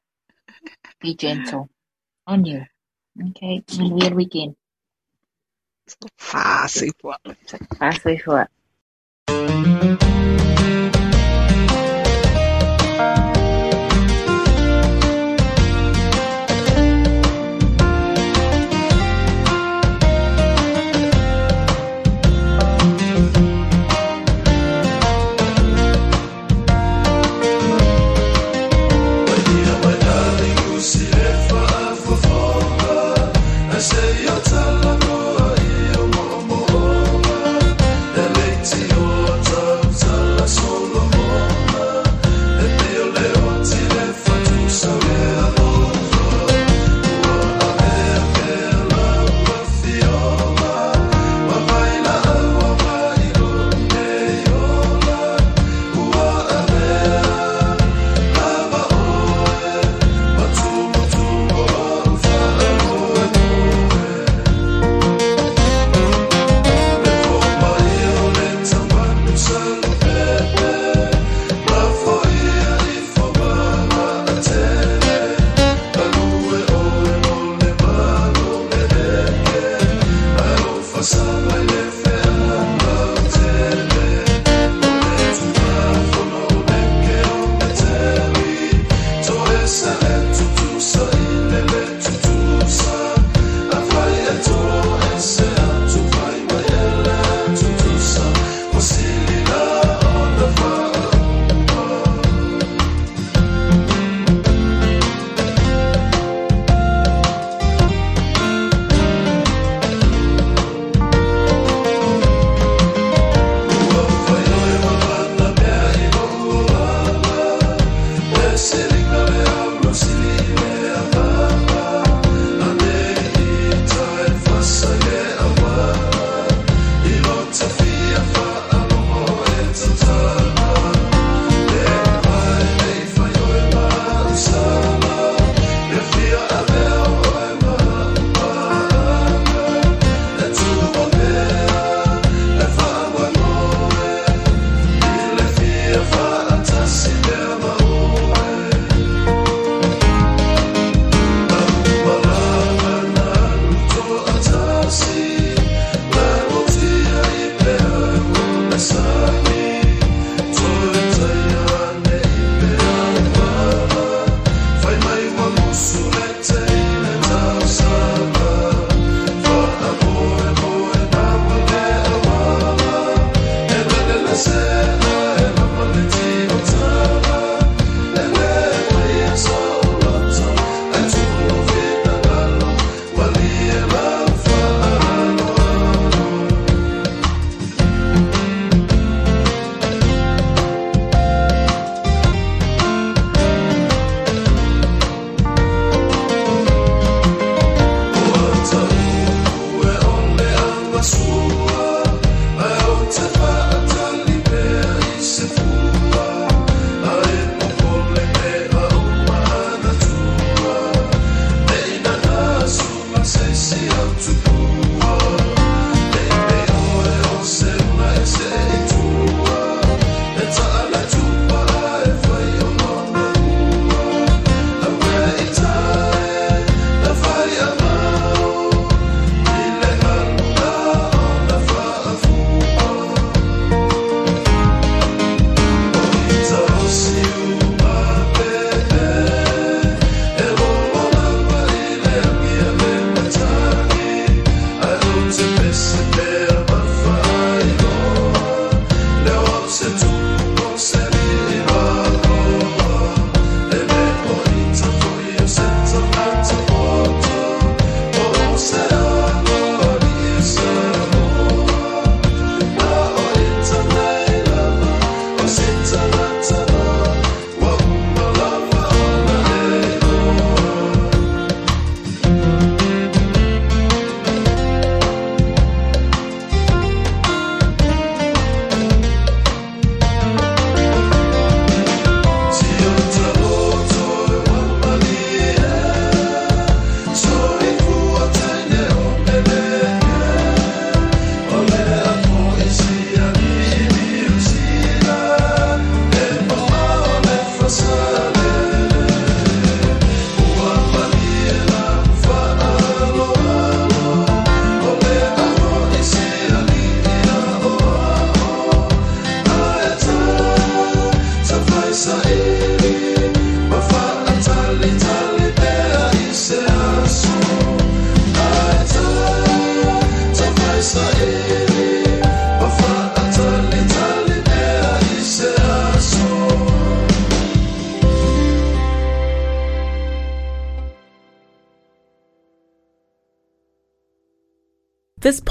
[0.99, 1.69] Be gentle
[2.27, 2.65] on you.
[3.29, 4.55] Okay, and weird weekend.
[6.19, 7.17] Whasoifua.
[7.79, 8.49] Bye, sweetheart.
[9.27, 10.04] This